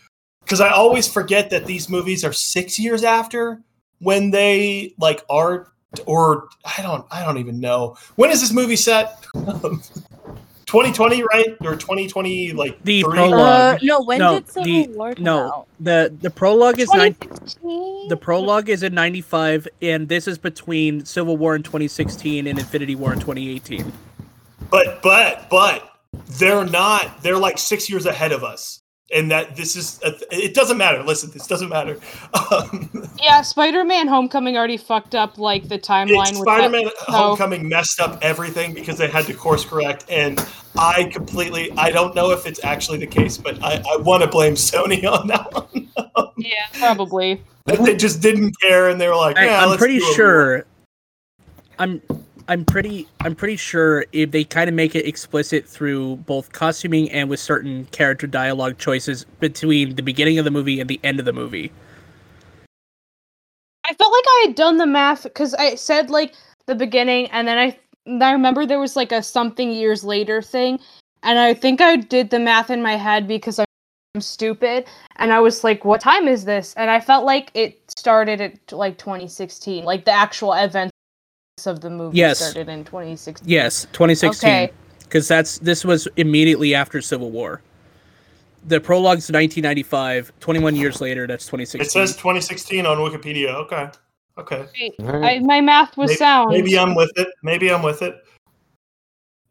[0.42, 3.62] Because I always forget that these movies are six years after
[3.98, 5.72] when they like are
[6.06, 9.24] or I don't I don't even know when is this movie set.
[10.70, 11.56] 2020, right?
[11.62, 13.12] Or 2020, like The three?
[13.12, 13.76] prologue.
[13.76, 15.66] Uh, no, when no, did Civil the- War come no, out?
[15.80, 17.16] the the prologue is nine.
[18.08, 22.94] The prologue is in '95, and this is between Civil War in 2016 and Infinity
[22.94, 23.92] War in 2018.
[24.70, 25.90] But but but
[26.38, 27.20] they're not.
[27.22, 28.79] They're like six years ahead of us,
[29.14, 30.00] and that this is.
[30.30, 31.02] It doesn't matter.
[31.02, 31.98] Listen, this doesn't matter.
[32.50, 32.90] Um,
[33.22, 36.30] Yeah, Spider-Man: Homecoming already fucked up like the timeline.
[36.32, 40.44] with Spider-Man: so- Homecoming messed up everything because they had to course correct, and
[40.78, 41.70] I completely.
[41.72, 45.04] I don't know if it's actually the case, but I, I want to blame Sony
[45.10, 45.88] on that one.
[46.38, 47.42] Yeah, probably.
[47.66, 50.10] they just didn't care, and they were like, I, "Yeah, I'm let's pretty do what
[50.10, 50.66] we sure.
[51.78, 52.02] I'm
[52.50, 57.08] I'm pretty I'm pretty sure if they kind of make it explicit through both costuming
[57.12, 61.20] and with certain character dialogue choices between the beginning of the movie and the end
[61.20, 61.70] of the movie.
[63.88, 66.34] I felt like I had done the math because I said like
[66.66, 67.78] the beginning, and then I
[68.20, 70.80] I remember there was like a something years later thing,
[71.22, 74.86] and I think I did the math in my head because I'm stupid,
[75.16, 78.72] and I was like, "What time is this?" And I felt like it started at
[78.72, 80.90] like 2016, like the actual events
[81.66, 82.38] of the movie Yes.
[82.38, 83.48] started in 2016.
[83.48, 84.48] Yes, 2016.
[84.48, 84.72] Okay.
[85.00, 87.62] Because that's this was immediately after Civil War.
[88.68, 90.32] The prologue's 1995.
[90.40, 91.80] 21 years later, that's 2016.
[91.80, 93.54] It says 2016 on Wikipedia.
[93.54, 93.88] Okay,
[94.38, 94.66] okay.
[95.00, 96.50] I, my math was maybe, sound.
[96.50, 97.28] Maybe I'm with it.
[97.42, 98.22] Maybe I'm with it.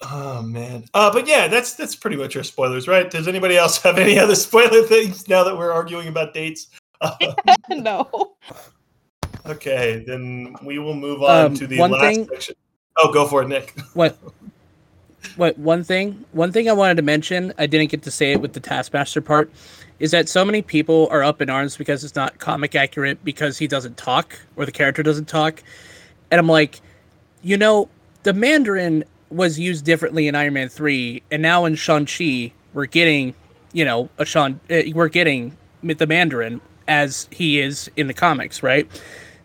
[0.02, 0.86] Oh man.
[0.94, 3.10] Uh, but yeah, that's that's pretty much our spoilers, right?
[3.10, 6.68] Does anybody else have any other spoiler things now that we're arguing about dates?
[7.02, 7.16] Uh,
[7.70, 8.36] no.
[9.46, 12.56] Okay, then we will move on Um, to the one last thing- section.
[12.98, 13.80] Oh, go for it, Nick.
[13.94, 14.18] what
[15.36, 18.42] what one thing one thing i wanted to mention i didn't get to say it
[18.42, 19.52] with the taskmaster part
[20.00, 23.58] is that so many people are up in arms because it's not comic accurate because
[23.58, 25.62] he doesn't talk or the character doesn't talk
[26.32, 26.80] and i'm like
[27.42, 27.90] you know
[28.24, 33.34] the mandarin was used differently in iron man 3 and now in shang-chi we're getting
[33.74, 38.64] you know a Sean, uh, we're getting the mandarin as he is in the comics
[38.64, 38.90] right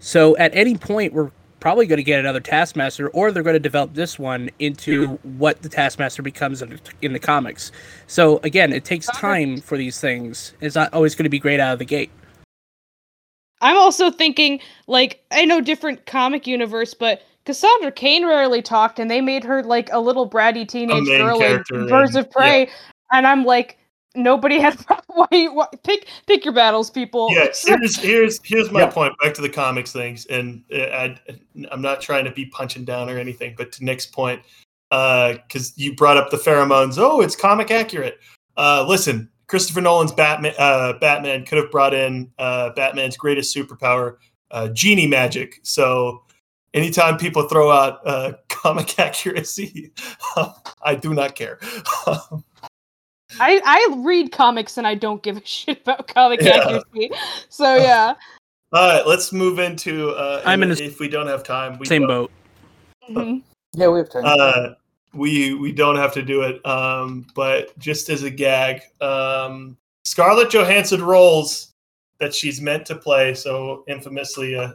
[0.05, 1.30] so at any point we're
[1.61, 5.38] probably going to get another Taskmaster, or they're going to develop this one into hmm.
[5.38, 7.72] what the Taskmaster becomes in, in the comics.
[8.07, 10.52] So again, it takes time for these things.
[10.61, 12.11] It's not always going to be great out of the gate.
[13.62, 19.11] I'm also thinking, like, I know different comic universe, but Cassandra Cain rarely talked, and
[19.11, 22.68] they made her like a little bratty teenage girl in Birds of Prey,
[23.11, 23.78] and I'm like,
[24.14, 24.78] nobody had.
[25.14, 25.66] Why, why?
[25.84, 27.28] Pick pick your battles, people.
[27.30, 28.90] Yeah, here's here's here's my Yeah.
[28.90, 29.14] point.
[29.22, 31.16] Back to the comics things, and uh, I,
[31.70, 34.42] I'm not trying to be punching down or anything, but to Nick's point,
[34.90, 36.98] because you brought up the pheromones.
[36.98, 38.18] Oh, it's comic accurate.
[38.56, 44.16] Uh, listen, Christopher Nolan's Batman uh, Batman could have brought in uh, Batman's greatest superpower,
[44.50, 45.60] uh, genie magic.
[45.62, 46.24] So
[46.72, 49.92] anytime people throw out uh, comic accuracy,
[50.82, 51.60] I do not care.
[53.41, 56.57] I I read comics and I don't give a shit about comic Yeah.
[56.57, 57.11] accuracy.
[57.49, 58.14] So yeah.
[58.72, 60.11] All right, let's move into.
[60.11, 62.09] Uh, I'm in and the if we don't have time, we Same don't.
[62.09, 62.30] boat.
[63.11, 63.43] Mhm.
[63.72, 64.22] Yeah, we have time.
[64.24, 64.68] uh,
[65.12, 66.64] we we don't have to do it.
[66.66, 71.70] Um, but just as a gag, um, Scarlett Johansson roles
[72.18, 73.35] that she's meant to play.
[73.35, 74.72] So infamously, uh,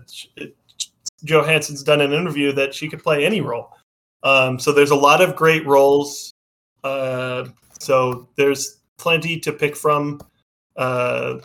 [1.23, 3.71] Johansson's done an interview that she could play any role.
[4.23, 6.31] Um, so there's a lot of great roles.
[6.83, 7.45] Uh,
[7.79, 10.21] so there's plenty to pick from.
[10.75, 11.39] Uh,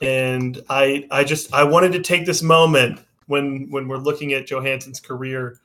[0.00, 4.46] and I I just I wanted to take this moment when when we're looking at
[4.46, 5.58] Johansson's career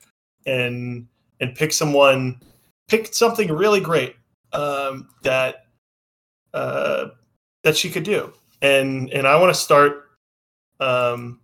[0.45, 1.07] and
[1.39, 2.39] and pick someone
[2.87, 4.15] pick something really great
[4.53, 5.65] um, that
[6.53, 7.07] uh,
[7.63, 10.11] that she could do and and i want to start
[10.79, 11.39] um,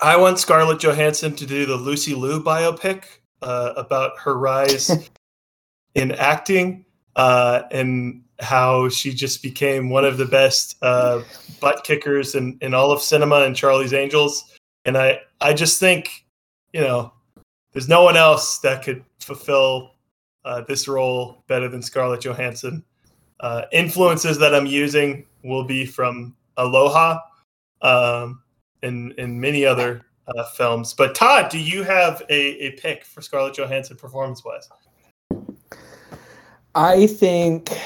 [0.00, 3.04] i want scarlett johansson to do the lucy liu biopic
[3.42, 5.10] uh, about her rise
[5.94, 6.84] in acting
[7.16, 11.22] uh, and how she just became one of the best uh,
[11.60, 16.24] butt kickers in, in all of cinema and charlie's angels and i i just think
[16.72, 17.12] you know
[17.72, 19.94] there's no one else that could fulfill
[20.44, 22.82] uh, this role better than Scarlett Johansson.
[23.40, 27.20] Uh, influences that I'm using will be from Aloha
[27.82, 28.42] um,
[28.82, 30.94] and, and many other uh, films.
[30.94, 34.68] But Todd, do you have a, a pick for Scarlett Johansson performance wise?
[36.78, 37.76] I think.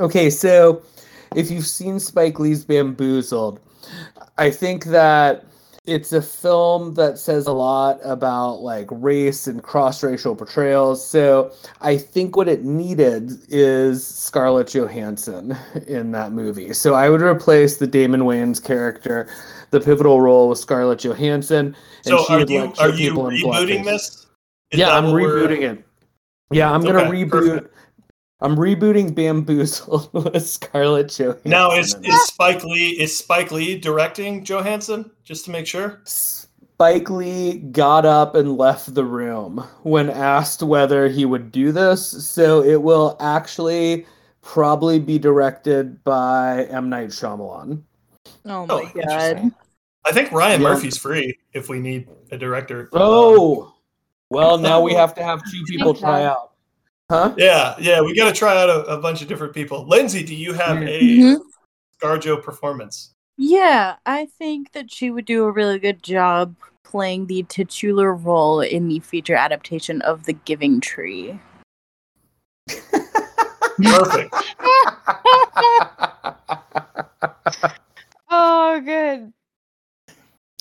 [0.00, 0.82] Okay, so
[1.36, 3.60] if you've seen Spike Lee's Bamboozled,
[4.38, 5.44] I think that
[5.86, 11.06] it's a film that says a lot about like race and cross-racial portrayals.
[11.06, 15.56] So I think what it needed is Scarlett Johansson
[15.86, 16.72] in that movie.
[16.72, 19.28] So I would replace the Damon Wayans character
[19.70, 21.66] the pivotal role with Scarlett Johansson.
[21.66, 24.26] And So she are would you like are you people in rebooting this?
[24.72, 25.84] Is yeah, I'm what we're- rebooting it.
[26.50, 27.30] Yeah, I'm gonna Okay, reboot.
[27.30, 27.74] perfect.
[28.40, 31.50] I'm rebooting Bamboozle with Scarlett Johansson.
[31.50, 32.06] Now is is it.
[32.08, 35.10] is Spike Lee is Spike Lee directing Johansson?
[35.24, 36.00] Just to make sure.
[36.04, 42.06] Spike Lee got up and left the room when asked whether he would do this.
[42.28, 44.04] So it will actually
[44.42, 46.90] probably be directed by M.
[46.90, 47.82] Night Shyamalan.
[48.44, 49.52] Oh Oh, my god.
[50.04, 50.68] I think Ryan Yeah.
[50.68, 52.90] Murphy's free if we need a director.
[52.92, 53.73] Um, Oh,
[54.34, 56.50] well, now we have to have two people try out.
[57.10, 57.34] Huh?
[57.36, 59.86] yeah, yeah, we got to try out a, a bunch of different people.
[59.86, 61.40] Lindsay, do you have a Mhm.
[62.02, 63.12] ScarJo performance?
[63.36, 66.54] Yeah, I think that she would do a really good job
[66.84, 71.38] playing the titular role in the feature adaptation of The Giving Tree.
[73.82, 74.34] Perfect.
[78.36, 79.32] Oh, good.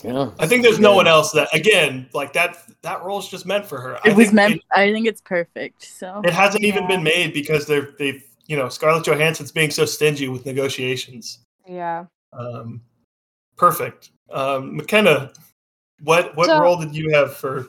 [0.04, 0.32] Yeah.
[0.40, 2.58] I think there's no one else that again like that.
[2.82, 3.98] That role's just meant for her.
[4.04, 4.56] I It was meant.
[4.56, 5.84] It, I think it's perfect.
[5.84, 9.86] So it hasn't even been made because they're they've you know Scarlett Johansson's being so
[9.86, 11.40] stingy with negotiations.
[11.68, 12.06] Yeah.
[12.34, 12.82] Um,
[13.58, 14.12] perfect.
[14.32, 15.32] Um, McKenna,
[16.02, 17.68] what what So- role did you have for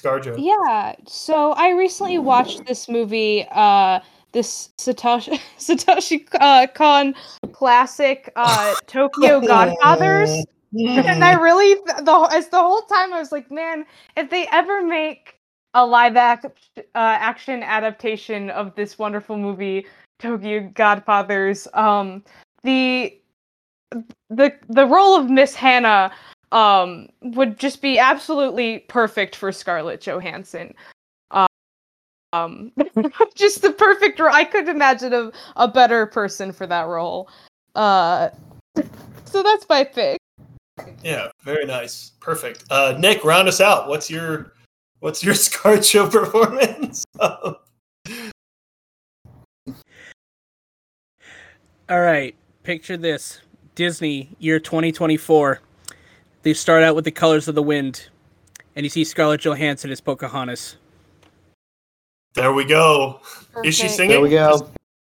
[0.00, 0.36] ScarJo?
[0.38, 0.94] Yeah.
[1.06, 4.00] So I recently watched this movie, uh,
[4.32, 7.14] this Satoshi Satoshi uh, Kon
[7.52, 10.44] classic, uh, Tokyo Godfathers.
[10.76, 13.84] And I really, the as the whole time I was like, man,
[14.16, 15.38] if they ever make
[15.74, 16.46] a live act,
[16.78, 19.86] uh, action adaptation of this wonderful movie,
[20.18, 22.24] Tokyo Godfathers, um,
[22.62, 23.18] the
[24.30, 26.12] the the role of Miss Hannah
[26.52, 30.74] um would just be absolutely perfect for Scarlett Johansson.
[32.32, 32.72] Um,
[33.36, 34.34] just the perfect role.
[34.34, 37.28] I couldn't imagine a, a better person for that role.
[37.74, 38.30] Uh
[39.24, 40.18] so that's my pick.
[41.02, 42.12] Yeah, very nice.
[42.20, 42.64] Perfect.
[42.70, 43.88] Uh, Nick, round us out.
[43.88, 44.54] What's your
[45.00, 47.04] what's your ScarJo performance?
[51.88, 53.40] All right, picture this:
[53.74, 55.60] Disney year 2024.
[56.42, 58.08] They start out with the colors of the wind,
[58.76, 60.76] and you see Scarlett Johansson as Pocahontas.
[62.34, 63.20] there we go.
[63.64, 64.10] Is she singing?
[64.10, 64.70] There we go.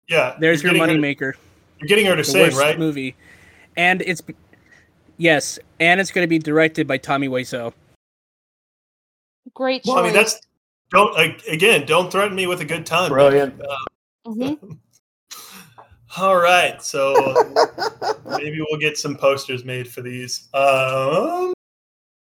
[0.09, 0.37] Yeah.
[0.39, 1.33] There's you're your moneymaker.
[1.81, 2.79] You're getting her to The sing, worst right?
[2.79, 3.17] movie,
[3.77, 4.23] and it's
[5.19, 7.73] yes, and it's going to be directed by Tommy Wiseau.
[9.55, 9.95] Great choice.
[9.95, 10.41] Well, I mean, that's
[10.91, 11.85] don't like, again.
[11.87, 13.11] Don't threaten me with a good time.
[13.11, 13.61] Brilliant.
[14.27, 14.79] Mhm.
[16.17, 17.15] All right, so
[18.27, 20.49] maybe we'll get some posters made for these.
[20.55, 21.53] Um,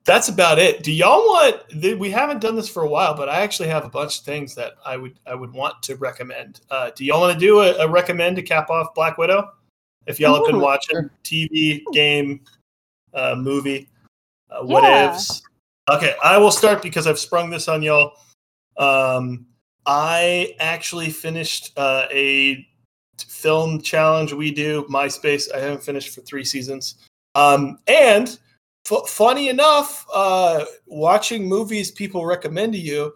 [0.05, 0.82] that's about it.
[0.82, 1.99] Do y'all want?
[1.99, 4.55] We haven't done this for a while, but I actually have a bunch of things
[4.57, 6.61] that I would I would want to recommend.
[6.70, 9.53] Uh, do y'all want to do a, a recommend to cap off Black Widow?
[10.07, 12.41] If y'all have been watching TV, game,
[13.18, 13.88] uh, movie,
[14.50, 15.14] uh, what Yeah.
[15.14, 15.42] ifs.
[15.90, 18.12] Okay, I will start because I've sprung this on y'all.
[18.76, 19.46] Um,
[19.86, 22.66] I actually finished uh, a
[23.26, 25.52] film challenge we do MySpace.
[25.54, 26.96] I haven't finished for three seasons.
[27.34, 28.38] Um, and
[28.90, 33.14] f- funny enough, uh, watching movies people recommend to you,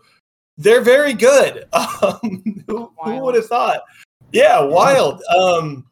[0.57, 1.67] they're very good.
[2.03, 3.83] Um, who, who would have thought?
[4.33, 5.23] Yeah, wild.
[5.25, 5.87] Um,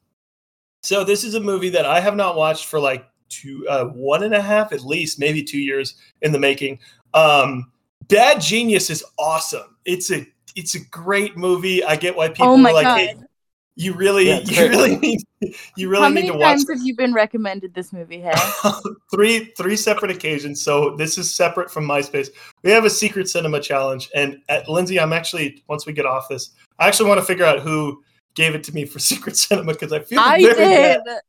[0.82, 4.22] so this is a movie that I have not watched for like two, uh, one
[4.22, 6.78] and a half at least, maybe two years in the making.
[7.14, 7.72] Um,
[8.08, 9.76] Bad Genius is awesome.
[9.84, 10.26] It's a
[10.56, 11.82] it's a great movie.
[11.82, 12.98] I get why people Oh my are like, God.
[12.98, 13.14] hey,
[13.76, 14.70] you really Yeah, you great.
[14.70, 15.20] really need
[15.76, 18.20] you really How need to watch How many times have you been recommended this movie?
[18.20, 18.32] Hey,
[19.14, 20.60] three three separate occasions.
[20.62, 22.28] So this is separate from MySpace.
[22.62, 26.28] We have a secret cinema challenge, and at Lindsay, I'm actually once we get off
[26.28, 28.02] this, I actually want to figure out who
[28.34, 31.04] gave it to me for secret cinema because I feel like I very did.
[31.04, 31.20] bad.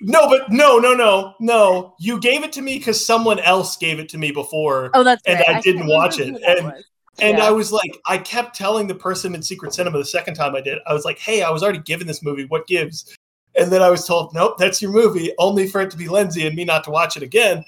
[0.00, 1.94] No, but no, no, no, no.
[1.98, 5.22] You gave it to me because someone else gave it to me before, Oh, that's
[5.26, 5.56] And right.
[5.56, 6.84] I didn't watch it, and- was.
[7.20, 7.46] and Yeah.
[7.46, 10.60] I was like, I kept telling the person in secret cinema the second time I
[10.62, 10.78] did.
[10.86, 12.44] I was like, Hey, I was already given this movie.
[12.46, 13.14] What gives?
[13.56, 15.32] And then I was told, Nope, that's your movie.
[15.38, 17.64] Only for it to be Lindsay and me not to watch it again.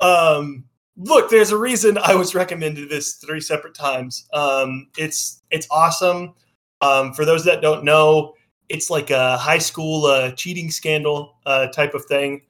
[0.00, 0.64] Um,
[0.96, 4.26] look, there's a reason I was recommended this three separate times.
[4.32, 6.34] Um, it's it's awesome.
[6.80, 8.34] Um, for those that don't know,
[8.68, 12.42] it's like a high school uh, cheating scandal uh, type of thing.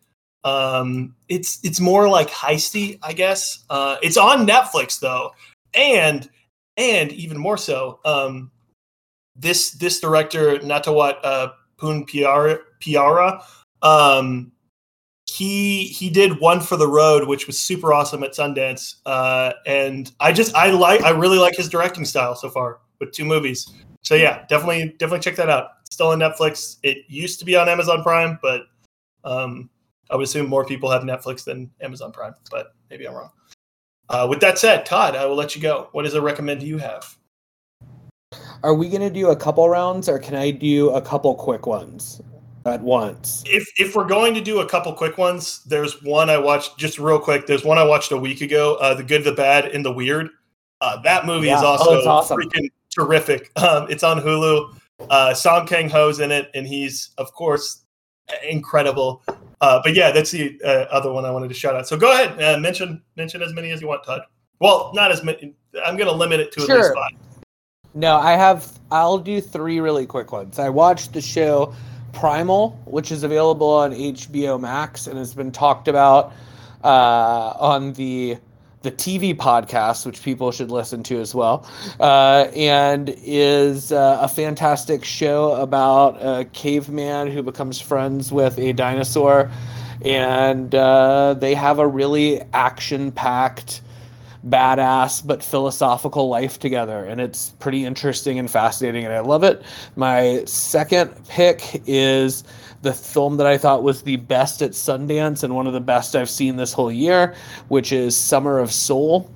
[0.45, 3.65] Um, it's it's more like heisty, I guess.
[3.69, 5.33] Uh, it's on Netflix though,
[5.75, 6.29] and
[6.77, 8.51] and even more so, um,
[9.35, 11.49] this this director Nattawut uh,
[11.79, 13.43] Poonpiriya,
[13.83, 14.53] um,
[15.27, 18.97] he he did one for the road, which was super awesome at Sundance.
[19.05, 23.13] Uh, and I just I like I really like his directing style so far with
[23.13, 23.69] two movies.
[24.03, 25.71] So yeah, definitely definitely check that out.
[25.91, 26.77] Still on Netflix.
[26.83, 28.63] It used to be on Amazon Prime, but
[29.25, 29.71] um,
[30.11, 33.31] I would assume more people have Netflix than Amazon Prime, but maybe I'm wrong.
[34.09, 35.89] Uh, with that said, Todd, I will let you go.
[35.93, 37.17] What is a recommend you have?
[38.63, 42.21] Are we gonna do a couple rounds, or can I do a couple quick ones
[42.65, 43.43] at once?
[43.47, 46.99] If if we're going to do a couple quick ones, there's one I watched just
[46.99, 47.47] real quick.
[47.47, 48.77] There's one I watched a week ago.
[48.77, 50.29] Uh, the Good, the Bad, and the Weird.
[50.81, 51.59] Uh, that movie Yeah.
[51.59, 52.39] is Oh, also it's awesome.
[52.39, 53.51] freaking terrific.
[53.57, 54.75] Um, it's on Hulu.
[55.11, 57.85] Uh, Song Kang Ho's in it, and he's of course
[58.49, 59.23] incredible.
[59.61, 61.87] Uh, but yeah, that's the uh, other one I wanted to shout out.
[61.87, 64.23] So go ahead, uh, mention mention as many as you want, Todd.
[64.61, 65.55] Well, not as many.
[65.85, 66.95] I'm going to limit it to at least Sure.
[66.95, 67.13] five.
[67.95, 68.79] No, I have.
[68.91, 70.59] I'll do three really quick ones.
[70.59, 71.75] I watched the show
[72.13, 76.33] Primal, which is available on HBO Max and has been talked about
[76.85, 78.39] uh, on the
[78.87, 81.69] the TV podcast, which people should listen to as well,
[81.99, 88.73] uh, and is uh, a fantastic show about a caveman who becomes friends with a
[88.73, 89.51] dinosaur,
[90.03, 93.83] and uh, they have a really action packed
[94.49, 99.63] badass but philosophical life together and it's pretty interesting and fascinating and i love it.
[99.97, 102.45] My second pick is
[102.83, 106.15] the film that i thought was the best at sundance and one of the best
[106.15, 107.35] i've seen this whole year
[107.69, 109.36] which is summer of soul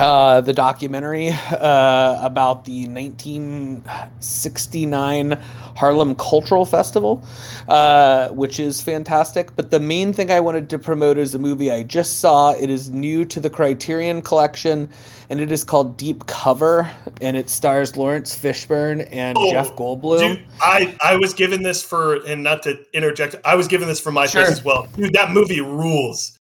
[0.00, 5.32] uh, the documentary uh, about the 1969
[5.76, 7.22] Harlem Cultural Festival,
[7.68, 9.54] uh, which is fantastic.
[9.56, 12.52] But the main thing I wanted to promote is a movie I just saw.
[12.52, 14.88] It is new to the Criterion Collection,
[15.28, 16.88] and it is called Deep Cover,
[17.20, 20.36] and it stars Laurence Fishburne and Oh, Jeff Goldblum.
[20.36, 24.00] Dude, I I was given this for, and not to interject, I was given this
[24.00, 24.42] for my Sure.
[24.42, 24.86] as well.
[24.96, 26.38] Dude, that movie rules.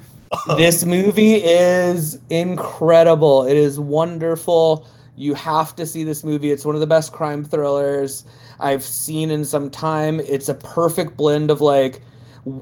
[0.58, 3.46] This movie is incredible.
[3.46, 4.88] It is wonderful.
[5.16, 6.52] You have to see this movie.
[6.52, 8.26] It's one of the best crime thrillers
[8.60, 10.20] I've seen in some time.
[10.22, 12.02] It's a perfect blend of like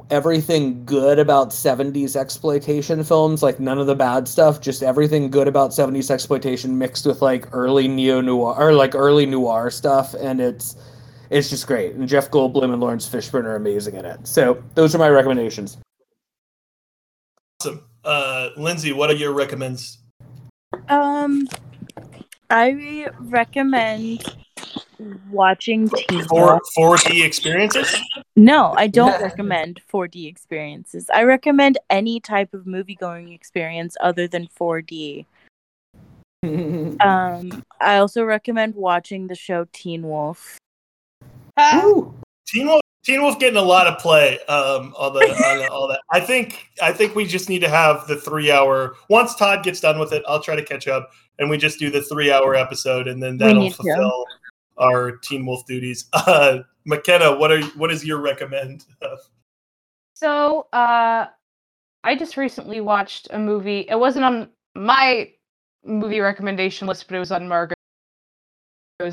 [0.10, 5.48] everything good about 70s exploitation films, like none of the bad stuff, just everything good
[5.48, 10.42] about 70s exploitation mixed with like early neo noir or like early noir stuff and
[10.42, 10.76] it's
[11.30, 11.94] it's just great.
[11.94, 14.26] And Jeff Goldblum and Laurence Fishburne are amazing in it.
[14.26, 15.78] So, those are my recommendations.
[17.60, 17.84] Awesome.
[18.04, 19.98] Uh, Lindsay, what are your recommends?
[20.90, 21.48] Um,
[22.50, 24.24] I recommend
[25.32, 27.04] watching Teen For Wolf.
[27.04, 27.96] 4D experiences?
[28.36, 31.10] No, I don't recommend 4D experiences.
[31.14, 35.26] I recommend any type of movie going experience other than 4D.
[36.44, 40.58] Um, I also recommend watching the show Teen Wolf.
[41.74, 42.14] Woo.
[42.48, 45.88] Teen Wolf, Teen Wolf getting a lot of play um, on the on the- all
[45.88, 46.02] that.
[46.12, 48.96] I think I think we just need to have the three hour.
[49.08, 51.90] Once Todd gets done with it, I'll try to catch up, and we just do
[51.90, 53.78] the three hour episode, and then that'll need to.
[53.78, 54.26] fulfill
[54.78, 56.10] our Teen Wolf duties.
[56.14, 58.86] Uh, McKenna, what are what is your recommend?
[60.16, 61.28] So, uh,
[62.04, 63.86] I just recently watched a movie.
[63.88, 65.32] It wasn't on my
[65.86, 67.78] movie recommendation list, but it was on Margot's.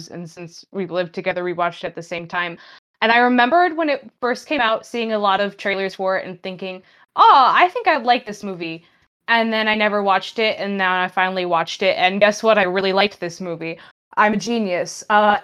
[0.08, 2.56] And since we lived together, we watched it at the same time.
[3.04, 6.26] And I remembered when it first came out, seeing a lot of trailers for it
[6.26, 6.82] and thinking,
[7.16, 8.86] "Oh, I think I'd like this movie."
[9.28, 11.98] And then I never watched it, and now I finally watched it.
[11.98, 12.56] And guess what?
[12.56, 13.78] I really liked this movie.
[14.16, 15.04] I'm a genius.
[15.10, 15.36] Uh,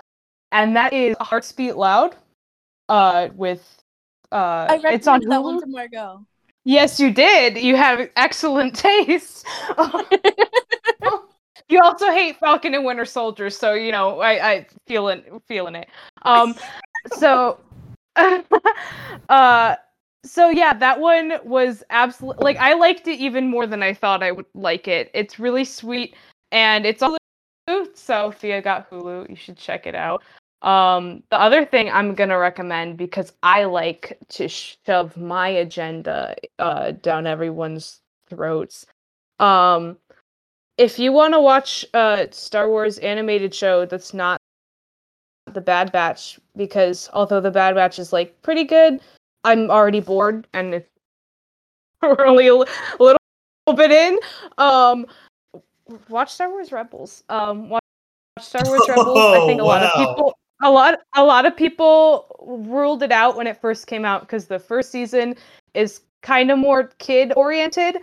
[0.52, 2.16] and that is Hearts Beat Loud.
[2.88, 3.82] Uh, with
[4.32, 5.44] uh, I it's on that Hulu.
[5.44, 6.24] one to Margot.
[6.64, 7.58] Yes, you did.
[7.58, 9.44] You have excellent taste.
[11.68, 15.90] you also hate Falcon and Winter Soldier, so you know I I feeling feeling it.
[16.22, 16.54] Um,
[17.12, 17.58] so,
[19.28, 19.76] uh,
[20.24, 24.22] so yeah, that one was absolutely like I liked it even more than I thought
[24.22, 25.10] I would like it.
[25.14, 26.14] It's really sweet,
[26.52, 27.16] and it's Hulu.
[27.94, 30.22] So you got Hulu, you should check it out.
[30.62, 36.92] Um, the other thing I'm gonna recommend because I like to shove my agenda uh,
[36.92, 38.84] down everyone's throats.
[39.38, 39.96] Um,
[40.76, 44.40] if you want to watch a Star Wars animated show that's not
[45.54, 49.00] the Bad Batch, because although the Bad Batch is like pretty good,
[49.44, 50.84] I'm already bored, and if
[52.02, 53.18] we're only a, little
[53.74, 54.18] bit in.
[54.58, 55.06] Um,
[56.08, 57.24] watch Star Wars Rebels.
[57.28, 57.82] Um, watch
[58.40, 59.18] Star Wars Rebels.
[59.18, 63.36] I think a lot of people, a lot, a lot of people ruled it out
[63.36, 65.34] when it first came out because the first season
[65.74, 67.98] is kind of more kid oriented.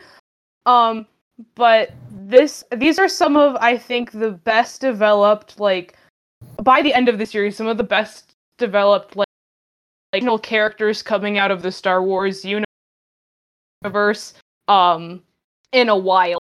[0.65, 1.05] Um,
[1.55, 5.95] but this, these are some of I think the best developed like
[6.67, 9.25] by the end of the series, some of the best developed like
[10.11, 12.43] like characters coming out of the Star Wars
[13.83, 14.33] universe
[14.67, 15.23] um
[15.71, 16.39] in a while.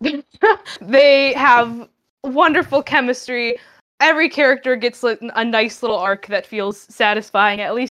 [0.80, 1.88] they have
[2.24, 3.56] wonderful chemistry.
[4.00, 7.92] Every character gets like, a nice little arc that feels satisfying, at least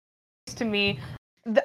[0.56, 1.00] to me.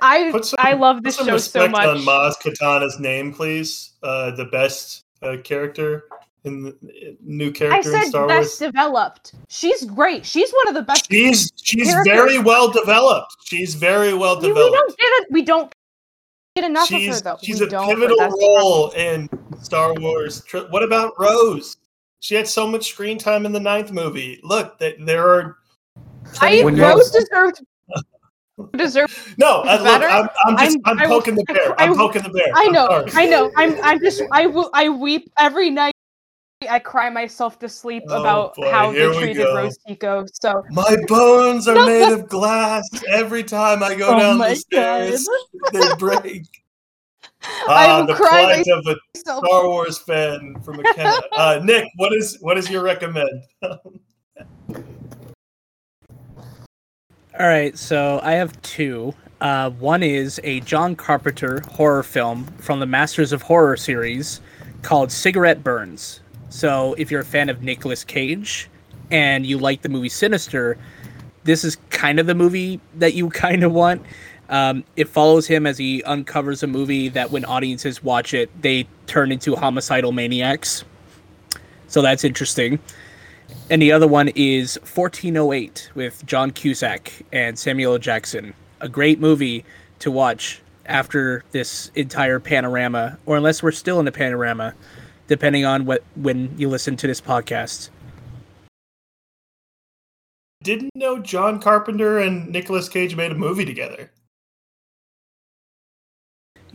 [0.03, 1.87] I some- I love this show so much.
[1.87, 3.93] on Maz Kanata's name, please.
[4.03, 6.05] Uh, the best uh, character
[6.47, 8.73] in the uh, new I character in said Star best Wars.
[8.73, 9.35] developed.
[9.49, 10.25] She's great.
[10.25, 11.07] She's one of the best.
[11.11, 12.13] She's she's characters.
[12.15, 13.37] very well developed.
[13.45, 14.75] She's very well we, we developed.
[14.75, 15.27] don't get it.
[15.31, 15.73] We don't
[16.55, 17.39] get enough she's of her though.
[17.43, 19.29] she's we a don't, but pivotal role in
[19.63, 20.43] Star Wars.
[20.71, 21.77] What about Rose?
[22.21, 24.41] She had so much screen time in the ninth movie.
[24.43, 25.59] Look, that there are.
[26.41, 27.61] I Rose deserved
[28.75, 29.15] deserved.
[29.39, 31.79] No, I, look, I'm, I'm just I'm- I'm, I poking the bear.
[31.79, 32.47] I I'm will- poking the bear.
[32.55, 33.05] I know.
[33.15, 33.53] I know.
[33.57, 35.93] I'm I'm just I will I weep every night.
[36.63, 39.55] I cry myself to sleep Oh, about boy, how here they treated go.
[39.55, 40.25] Rose Tico.
[40.33, 42.89] So My bones are made of glass.
[43.11, 45.29] Every time I go Oh down the stairs,
[45.73, 46.45] they break.
[47.69, 49.45] I Ah, will the cry plight of a myself.
[49.45, 51.21] Star Wars fan from McKenna.
[51.33, 53.43] Uh, Nick, what is what is your recommend?
[53.63, 53.79] All
[57.39, 59.13] right, so I have two.
[59.43, 64.41] Uh, one is a John Carpenter horror film from the Masters of Horror series
[64.81, 66.21] called Cigarette Burns.
[66.57, 68.71] So, if you're a fan of Nicolas Cage
[69.11, 70.79] and you like the movie Sinister,
[71.45, 74.01] this is kind of the movie that you kind of want.
[74.49, 78.89] Um, it follows him as he uncovers a movie that when audiences watch it, they
[79.07, 80.83] turn into homicidal maniacs.
[81.89, 82.79] So, that's interesting.
[83.69, 87.99] And the other one is 1408 with John Cusack and Samuel.
[87.99, 88.55] Jackson.
[88.81, 89.63] A great movie
[89.99, 94.73] to watch after this entire panorama, or unless we're still in the panorama,
[95.29, 97.91] depending on what when you listen to this podcast.
[100.63, 104.11] Didn't know John Carpenter and Nicolas Cage made a movie together.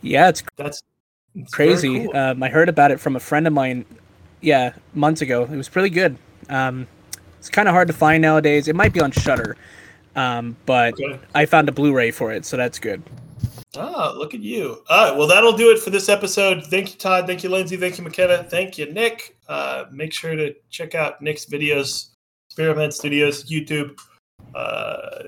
[0.01, 0.81] Yeah, it's That's
[1.35, 2.05] it's crazy.
[2.05, 2.15] cool.
[2.15, 3.85] Um, I heard about it from a friend of mine.
[4.41, 5.43] Yeah, months ago.
[5.43, 6.17] It was pretty good.
[6.49, 6.87] Um,
[7.37, 8.67] it's kind of hard to find nowadays.
[8.67, 9.55] It might be on Shudder,
[10.15, 11.19] um, but Okay.
[11.35, 13.01] I found a Blu-ray for it, so that's good.
[13.77, 14.83] Ah, look at you.
[14.89, 15.17] All right.
[15.17, 16.65] Well, that'll do it for this episode.
[16.65, 17.25] Thank you, Todd.
[17.25, 17.77] Thank you, Lindsay.
[17.77, 18.43] Thank you, McKenna.
[18.43, 19.37] Thank you, Nick.
[19.47, 22.09] Uh, make sure to check out Nick's videos,
[22.49, 23.97] Experiment Studios, YouTube.
[24.53, 25.23] Uh,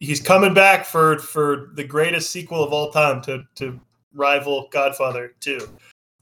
[0.00, 3.78] he's coming back for for the greatest sequel of all time to to
[4.12, 5.68] rival Godfather 2.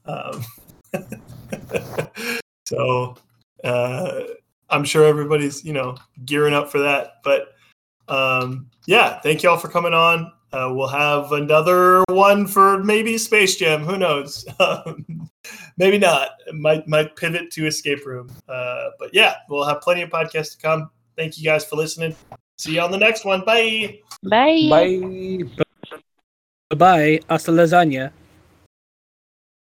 [0.05, 0.45] Um,
[2.67, 3.15] so
[3.63, 4.21] uh,
[4.69, 7.15] I'm sure everybody's you know gearing up for that.
[7.23, 7.55] But
[8.07, 10.31] um, yeah, thank you all for coming on.
[10.53, 13.83] Uh, we'll have another one for maybe Space Jam.
[13.83, 14.45] Who knows?
[14.59, 15.29] Um,
[15.77, 16.31] maybe not.
[16.53, 18.29] Might might pivot to Escape Room.
[18.49, 20.89] Uh, but yeah, we'll have plenty of podcasts to come.
[21.15, 22.15] Thank you guys for listening.
[22.57, 23.45] See you on the next one.
[23.45, 23.99] Bye.
[24.23, 24.67] Bye.
[24.69, 25.43] Bye.
[26.69, 27.19] Bye bye.
[27.29, 28.11] Hasta lasagna.